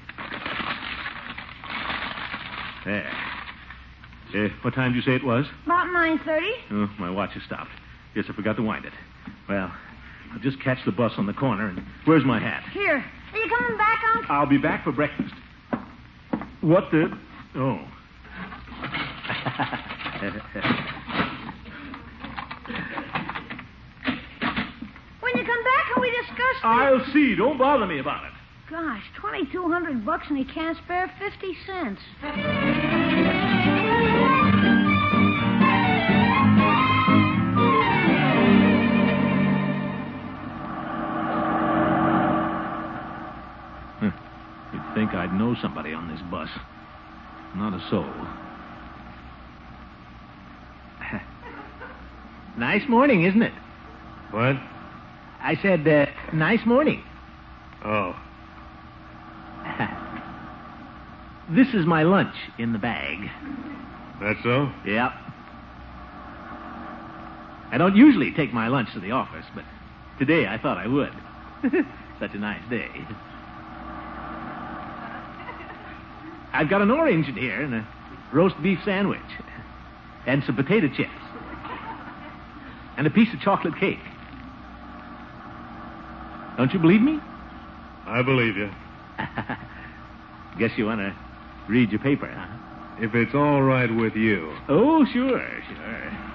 There. 2.85 3.30
Uh, 4.35 4.49
what 4.63 4.75
time 4.75 4.93
did 4.93 4.97
you 4.97 5.03
say 5.03 5.17
it 5.17 5.25
was? 5.25 5.47
About 5.67 5.87
9.30. 5.89 6.41
Oh, 6.73 6.91
my 6.99 7.11
watch 7.11 7.33
has 7.35 7.43
stopped. 7.43 7.71
Guess 8.15 8.25
I 8.29 8.33
forgot 8.35 8.57
to 8.57 8.63
wind 8.63 8.85
it. 8.85 8.93
Well, 9.49 9.73
I'll 10.33 10.39
just 10.41 10.61
catch 10.63 10.79
the 10.85 10.93
bus 10.93 11.13
on 11.19 11.27
the 11.27 11.33
corner. 11.33 11.69
And 11.69 11.83
where's 12.05 12.25
my 12.25 12.39
hat? 12.39 12.65
Here. 12.73 13.05
Are 13.33 13.39
you 13.39 13.51
coming 13.59 13.77
back, 13.79 14.01
Unc? 14.15 14.31
I'll 14.31 14.47
be 14.47 14.59
back 14.59 14.85
for 14.85 14.93
breakfast. 14.93 15.35
What 16.61 16.91
the? 16.91 17.17
Oh. 17.57 17.81
When 25.21 25.37
you 25.37 25.45
come 25.45 25.65
back, 25.65 25.93
can 25.93 26.01
we 26.03 26.11
discuss 26.11 26.37
this? 26.37 26.57
I'll 26.65 27.05
see. 27.13 27.35
Don't 27.37 27.59
bother 27.59 27.87
me 27.87 27.99
about 27.99 28.25
it. 28.25 28.33
Gosh, 28.69 29.03
2200 29.17 30.05
bucks 30.05 30.27
and 30.29 30.39
he 30.39 30.45
can't 30.45 30.77
spare 30.79 31.11
50 31.19 31.57
cents. 31.67 32.01
I'd 45.31 45.39
know 45.39 45.55
somebody 45.63 45.93
on 45.93 46.09
this 46.09 46.21
bus. 46.31 46.49
Not 47.55 47.73
a 47.73 47.89
soul. 47.89 48.13
nice 52.59 52.89
morning, 52.89 53.25
isn't 53.25 53.43
it? 53.43 53.53
What? 54.31 54.57
I 55.41 55.57
said, 55.63 55.87
uh, 55.87 56.07
nice 56.35 56.65
morning. 56.67 57.03
Oh. 57.85 58.17
This 61.53 61.75
is 61.75 61.85
my 61.85 62.05
lunch 62.05 62.37
in 62.59 62.73
the 62.73 62.79
bag. 62.79 63.29
That's 64.21 64.41
so? 64.45 64.71
Yep. 64.87 65.11
I 67.73 67.77
don't 67.77 67.97
usually 67.97 68.31
take 68.31 68.55
my 68.55 68.69
lunch 68.69 68.93
to 68.93 69.01
the 69.01 69.11
office, 69.11 69.45
but 69.53 69.65
today 70.21 70.47
I 70.47 70.59
thought 70.59 70.79
I 70.79 70.87
would. 70.87 71.13
Such 72.21 72.35
a 72.35 72.39
nice 72.39 72.63
day. 72.71 73.05
I've 76.53 76.69
got 76.69 76.83
an 76.83 76.91
orange 76.91 77.29
in 77.29 77.37
here 77.37 77.63
and 77.63 77.75
a 77.75 77.89
roast 78.33 78.61
beef 78.63 78.79
sandwich, 78.85 79.21
and 80.27 80.43
some 80.45 80.57
potato 80.57 80.89
chips, 80.89 81.11
and 82.97 83.07
a 83.07 83.11
piece 83.11 83.33
of 83.33 83.41
chocolate 83.41 83.77
cake. 83.79 83.99
Don't 86.57 86.73
you 86.73 86.79
believe 86.79 87.01
me? 87.01 87.19
I 88.07 88.23
believe 88.23 88.57
you. 88.57 88.71
Guess 90.59 90.73
you 90.77 90.87
want 90.87 91.01
to 91.01 91.15
read 91.69 91.91
your 91.91 92.01
paper, 92.01 92.27
huh? 92.27 92.57
If 93.01 93.15
it's 93.15 93.35
all 93.35 93.63
right 93.63 93.95
with 93.95 94.15
you. 94.15 94.55
Oh, 94.69 95.07
sure, 95.07 95.49
sure. 95.69 96.29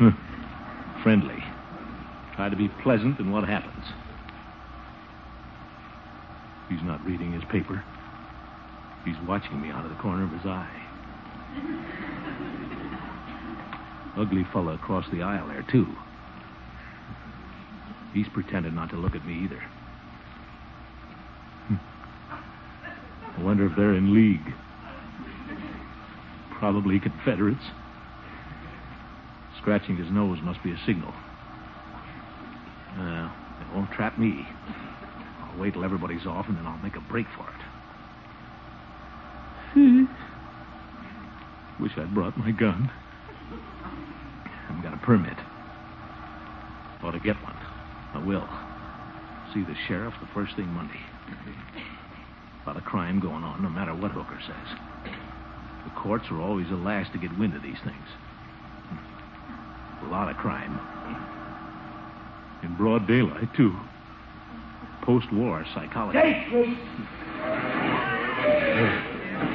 Friendly. 1.02 1.44
Try 2.34 2.48
to 2.48 2.56
be 2.56 2.68
pleasant, 2.82 3.18
and 3.18 3.32
what 3.32 3.46
happens? 3.46 3.84
He's 6.68 6.82
not 6.82 7.04
reading 7.04 7.32
his 7.32 7.44
paper. 7.44 7.82
He's 9.04 9.16
watching 9.26 9.60
me 9.60 9.70
out 9.70 9.84
of 9.84 9.90
the 9.90 9.96
corner 9.96 10.24
of 10.24 10.30
his 10.30 10.44
eye. 10.44 10.84
Ugly 14.16 14.44
fella 14.52 14.74
across 14.74 15.06
the 15.10 15.22
aisle 15.22 15.48
there, 15.48 15.64
too. 15.70 15.86
He's 18.12 18.28
pretending 18.28 18.74
not 18.74 18.90
to 18.90 18.96
look 18.96 19.14
at 19.14 19.24
me 19.24 19.44
either. 19.44 19.62
Hmm. 21.68 21.76
I 23.38 23.42
wonder 23.42 23.66
if 23.66 23.76
they're 23.76 23.94
in 23.94 24.14
league. 24.14 24.54
Probably 26.58 26.98
Confederates. 26.98 27.62
Scratching 29.60 29.96
his 29.96 30.10
nose 30.10 30.38
must 30.42 30.62
be 30.62 30.72
a 30.72 30.78
signal. 30.84 31.14
Uh, 32.98 33.30
it 33.60 33.74
won't 33.74 33.90
trap 33.92 34.18
me. 34.18 34.46
Wait 35.58 35.74
till 35.74 35.84
everybody's 35.84 36.26
off, 36.26 36.46
and 36.48 36.56
then 36.56 36.66
I'll 36.66 36.78
make 36.78 36.96
a 36.96 37.00
break 37.00 37.26
for 37.36 37.48
it. 37.48 37.62
Hmm. 39.74 40.04
Wish 41.80 41.92
I'd 41.96 42.14
brought 42.14 42.36
my 42.36 42.50
gun. 42.52 42.90
I've 44.70 44.82
got 44.82 44.94
a 44.94 44.98
permit. 44.98 45.36
Ought 47.02 47.12
to 47.12 47.20
get 47.20 47.36
one. 47.42 47.56
I 48.14 48.22
will. 48.24 48.48
See 49.54 49.62
the 49.62 49.76
sheriff 49.86 50.14
the 50.20 50.28
first 50.34 50.56
thing 50.56 50.66
Monday. 50.68 51.00
A 52.64 52.68
lot 52.68 52.76
of 52.76 52.84
crime 52.84 53.20
going 53.20 53.44
on, 53.44 53.62
no 53.62 53.68
matter 53.68 53.94
what 53.94 54.12
Hooker 54.12 54.40
says. 54.46 55.12
The 55.84 55.90
courts 56.00 56.26
are 56.30 56.40
always 56.40 56.68
the 56.68 56.76
last 56.76 57.12
to 57.12 57.18
get 57.18 57.36
wind 57.38 57.54
of 57.56 57.62
these 57.62 57.78
things. 57.84 58.08
A 60.02 60.06
lot 60.06 60.28
of 60.28 60.36
crime. 60.36 60.78
In 62.62 62.76
broad 62.76 63.06
daylight, 63.06 63.54
too. 63.56 63.74
Post-war 65.08 65.64
psychology. 65.72 66.18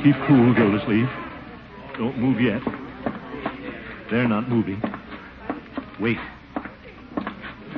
Keep 0.02 0.16
cool, 0.26 0.52
Gildersleeve. 0.56 1.08
Don't 1.96 2.18
move 2.18 2.42
yet. 2.42 2.60
They're 4.10 4.28
not 4.28 4.50
moving. 4.50 4.82
Wait. 6.00 6.18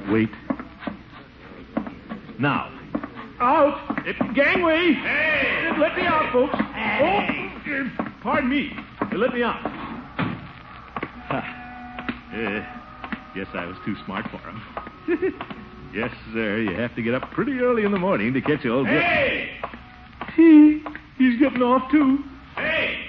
Wait. 0.10 0.30
Now. 2.40 2.72
Out! 3.42 4.06
Gangway! 4.34 4.94
Hey! 4.94 5.74
Let 5.78 5.98
me 5.98 6.04
out, 6.04 6.32
folks. 6.32 6.56
Hey! 6.56 7.52
Oh, 7.68 7.90
uh, 8.00 8.10
pardon 8.24 8.50
me. 8.50 8.72
Let 9.12 9.34
me 9.34 9.44
out. 9.44 9.60
Uh, 11.30 11.42
guess 13.36 13.48
I 13.54 13.66
was 13.66 13.76
too 13.84 13.98
smart 14.06 14.28
for 14.32 14.38
him. 14.38 15.42
yes, 15.96 16.12
sir. 16.34 16.58
You 16.58 16.76
have 16.76 16.94
to 16.96 17.02
get 17.02 17.14
up 17.14 17.32
pretty 17.32 17.54
early 17.60 17.86
in 17.86 17.92
the 17.92 17.98
morning 17.98 18.34
to 18.34 18.42
catch 18.42 18.66
old. 18.66 18.88
Hey! 18.88 19.58
He, 20.36 20.84
he's 21.18 21.40
getting 21.40 21.62
off 21.62 21.90
too. 21.90 22.24
Hey! 22.56 23.02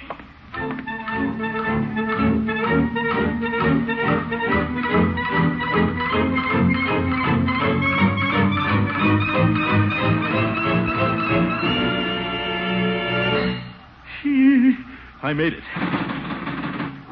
He, 14.22 14.76
I 15.22 15.32
made 15.32 15.52
it. 15.52 15.64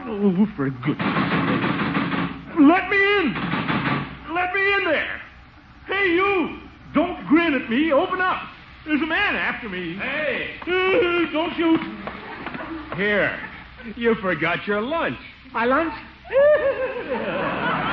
Oh, 0.06 0.46
for 0.56 0.70
goodness 0.70 0.98
sake. 0.98 1.64
Let 2.60 2.88
me 2.88 2.96
in! 2.96 3.34
Let 4.32 4.54
me 4.54 4.74
in 4.74 4.84
there! 4.84 5.23
Hey, 5.86 6.12
you! 6.12 6.60
Don't 6.94 7.26
grin 7.26 7.54
at 7.54 7.68
me. 7.68 7.92
Open 7.92 8.20
up. 8.20 8.42
There's 8.86 9.02
a 9.02 9.06
man 9.06 9.34
after 9.34 9.68
me. 9.68 9.96
Hey! 9.96 10.56
Uh, 10.62 10.66
don't 11.32 11.54
shoot. 11.56 11.80
Here. 12.96 13.38
You 13.96 14.14
forgot 14.16 14.66
your 14.66 14.80
lunch. 14.80 15.18
My 15.52 15.64
lunch? 15.64 15.92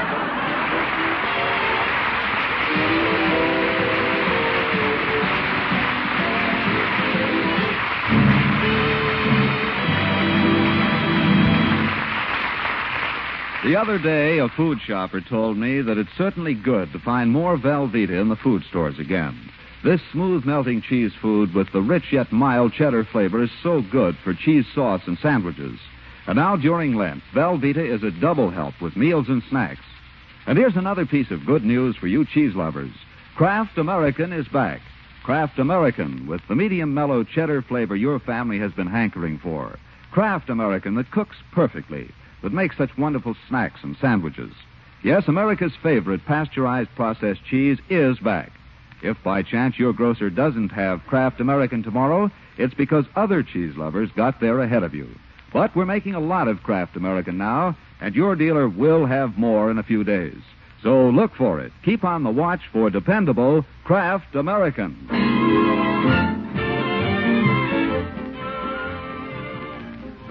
The 13.63 13.76
other 13.76 14.00
day, 14.00 14.39
a 14.39 14.50
food 14.50 14.80
shopper 14.82 15.21
told 15.21 15.56
me 15.56 15.82
that 15.82 16.00
it's 16.00 16.17
certainly 16.17 16.56
good 16.56 16.91
to 16.93 17.00
find 17.00 17.30
more 17.30 17.58
Velveeta 17.58 18.19
in 18.19 18.28
the 18.28 18.36
food 18.36 18.63
stores 18.63 18.97
again. 18.97 19.38
This 19.84 20.02
smooth 20.12 20.45
melting 20.45 20.82
cheese 20.82 21.12
food 21.21 21.54
with 21.54 21.71
the 21.71 21.82
rich 21.82 22.12
yet 22.12 22.32
mild 22.32 22.74
cheddar 22.74 23.04
flavor 23.04 23.43
is 23.43 23.52
so 23.62 23.84
good 23.84 24.17
for 24.24 24.34
cheese 24.34 24.65
sauce 24.74 25.04
and 25.06 25.15
sandwiches. 25.19 25.80
And 26.26 26.38
now 26.38 26.56
during 26.56 26.95
Lent, 26.95 27.21
Velveeta 27.36 27.86
is 27.88 28.02
a 28.02 28.10
double 28.10 28.50
help 28.50 28.82
with 28.82 28.97
meals 28.97 29.30
and 29.30 29.43
snacks. 29.47 29.86
And 30.47 30.58
here's 30.58 30.76
another 30.76 31.06
piece 31.06 31.30
of 31.30 31.45
good 31.45 31.63
news 31.63 31.95
for 31.95 32.08
you 32.08 32.26
cheese 32.26 32.56
lovers. 32.56 32.93
Kraft 33.36 33.78
American 33.78 34.34
is 34.34 34.47
back. 34.47 34.82
Kraft 35.24 35.60
American 35.60 36.26
with 36.26 36.41
the 36.47 36.56
medium 36.56 36.95
mellow 36.95 37.24
cheddar 37.24 37.62
flavor 37.62 37.95
your 37.95 38.19
family 38.19 38.58
has 38.58 38.71
been 38.71 38.88
hankering 38.88 39.38
for. 39.38 39.78
Kraft 40.12 40.50
American 40.50 40.95
that 40.95 41.12
cooks 41.12 41.38
perfectly, 41.52 42.10
that 42.43 42.54
makes 42.54 42.77
such 42.77 42.97
wonderful 42.97 43.36
snacks 43.47 43.82
and 43.84 43.95
sandwiches. 43.99 44.54
Yes, 45.04 45.27
America's 45.27 45.73
favorite 45.82 46.25
pasteurized 46.25 46.89
processed 46.95 47.43
cheese 47.45 47.80
is 47.89 48.19
back. 48.19 48.51
If 49.01 49.17
by 49.23 49.41
chance 49.41 49.80
your 49.80 49.93
grocer 49.93 50.30
doesn't 50.30 50.69
have 50.69 51.06
Kraft 51.08 51.39
American 51.39 51.82
tomorrow, 51.82 52.30
it's 52.58 52.73
because 52.73 53.06
other 53.15 53.41
cheese 53.41 53.75
lovers 53.75 54.12
got 54.15 54.39
there 54.39 54.60
ahead 54.60 54.84
of 54.84 54.93
you. 54.93 55.10
But 55.51 55.75
we're 55.75 55.86
making 55.86 56.15
a 56.15 56.19
lot 56.19 56.47
of 56.47 56.63
Kraft 56.63 56.95
American 56.95 57.38
now, 57.38 57.75
and 57.99 58.15
your 58.15 58.36
dealer 58.36 58.69
will 58.69 59.06
have 59.06 59.38
more 59.38 59.71
in 59.71 59.80
a 59.80 59.84
few 59.84 60.04
days. 60.04 60.38
So 60.84 61.10
look 61.10 61.36
for 61.36 61.60
it. 61.60 61.71
Keep 61.84 62.04
on 62.04 62.23
the 62.23 62.32
watch 62.32 62.62
for 62.71 62.89
dependable 62.89 63.65
Kraft 63.84 64.36
American. 64.36 65.08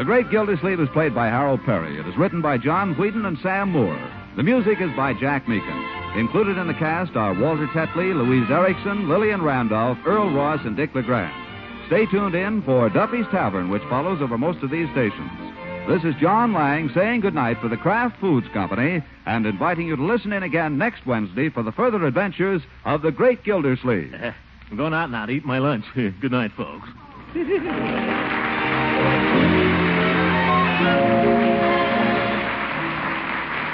The 0.00 0.06
Great 0.06 0.30
Gildersleeve 0.30 0.80
is 0.80 0.88
played 0.94 1.14
by 1.14 1.26
Harold 1.26 1.62
Peary. 1.66 2.00
It 2.00 2.06
is 2.06 2.16
written 2.16 2.40
by 2.40 2.56
John 2.56 2.94
Whedon 2.94 3.26
and 3.26 3.38
Sam 3.42 3.68
Moore. 3.68 4.00
The 4.34 4.42
music 4.42 4.80
is 4.80 4.88
by 4.96 5.12
Jack 5.12 5.46
Meakin. 5.46 6.18
Included 6.18 6.56
in 6.56 6.68
the 6.68 6.72
cast 6.72 7.16
are 7.16 7.34
Walter 7.34 7.66
Tetley, 7.66 8.14
Louise 8.14 8.50
Erickson, 8.50 9.10
Lillian 9.10 9.42
Randolph, 9.42 9.98
Earle 10.06 10.34
Ross, 10.34 10.60
and 10.64 10.74
Dick 10.74 10.94
LeGrand. 10.94 11.34
Stay 11.88 12.06
tuned 12.06 12.34
in 12.34 12.62
for 12.62 12.88
Duffy's 12.88 13.26
Tavern, 13.30 13.68
which 13.68 13.82
follows 13.90 14.22
over 14.22 14.38
most 14.38 14.62
of 14.62 14.70
these 14.70 14.88
stations. 14.92 15.30
This 15.86 16.02
is 16.02 16.18
John 16.18 16.54
Lang 16.54 16.90
saying 16.94 17.20
goodnight 17.20 17.58
for 17.60 17.68
the 17.68 17.76
Kraft 17.76 18.18
Foods 18.20 18.46
Company 18.54 19.04
and 19.26 19.44
inviting 19.44 19.86
you 19.86 19.96
to 19.96 20.02
listen 20.02 20.32
in 20.32 20.44
again 20.44 20.78
next 20.78 21.04
Wednesday 21.04 21.50
for 21.50 21.62
the 21.62 21.72
further 21.72 22.06
adventures 22.06 22.62
of 22.86 23.02
the 23.02 23.12
Great 23.12 23.44
Gildersleeve. 23.44 24.14
I'm 24.70 24.78
going 24.78 24.94
out 24.94 25.10
now 25.10 25.26
to 25.26 25.32
eat 25.32 25.44
my 25.44 25.58
lunch. 25.58 25.84
Good 25.94 26.32
night, 26.32 26.52
folks. 26.52 26.88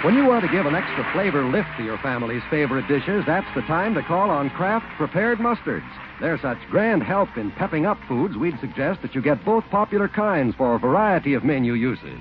When 0.07 0.14
you 0.14 0.25
want 0.25 0.45
to 0.45 0.53
give 0.53 0.66
an 0.66 0.77
extra 0.77 1.05
flavor 1.12 1.42
lift 1.42 1.66
to 1.79 1.83
your 1.83 1.99
family's 1.99 2.45
favorite 2.49 2.87
dishes, 2.87 3.25
that's 3.27 3.53
the 3.57 3.62
time 3.62 3.92
to 3.95 4.05
call 4.05 4.31
on 4.31 4.51
Kraft 4.51 4.87
Prepared 4.97 5.38
Mustards. 5.38 5.90
They're 6.21 6.38
such 6.38 6.59
grand 6.71 7.03
help 7.03 7.37
in 7.37 7.51
pepping 7.51 7.87
up 7.87 7.99
foods, 8.07 8.37
we'd 8.37 8.61
suggest 8.61 9.03
that 9.03 9.16
you 9.16 9.21
get 9.21 9.45
both 9.45 9.64
popular 9.64 10.07
kinds 10.07 10.55
for 10.55 10.77
a 10.77 10.79
variety 10.79 11.35
of 11.35 11.42
menu 11.42 11.73
uses. 11.73 12.21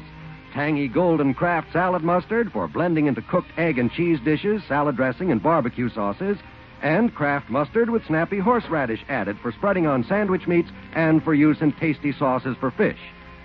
Tangy 0.51 0.87
golden 0.87 1.35
Kraft 1.35 1.71
salad 1.71 2.01
mustard 2.01 2.51
for 2.51 2.67
blending 2.67 3.05
into 3.05 3.21
cooked 3.21 3.51
egg 3.55 3.77
and 3.77 3.91
cheese 3.91 4.19
dishes, 4.25 4.63
salad 4.67 4.95
dressing, 4.95 5.31
and 5.31 5.43
barbecue 5.43 5.89
sauces, 5.89 6.39
and 6.81 7.13
Kraft 7.13 7.51
mustard 7.51 7.91
with 7.91 8.03
snappy 8.07 8.39
horseradish 8.39 9.05
added 9.09 9.37
for 9.43 9.51
spreading 9.51 9.85
on 9.85 10.03
sandwich 10.05 10.47
meats 10.47 10.71
and 10.95 11.23
for 11.23 11.35
use 11.35 11.61
in 11.61 11.71
tasty 11.73 12.11
sauces 12.13 12.57
for 12.59 12.71
fish. 12.71 12.97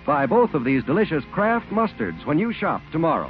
Buy 0.03 0.25
both 0.25 0.55
of 0.55 0.63
these 0.63 0.83
delicious 0.83 1.23
Kraft 1.31 1.69
mustards 1.69 2.25
when 2.25 2.39
you 2.39 2.51
shop 2.51 2.81
tomorrow. 2.91 3.29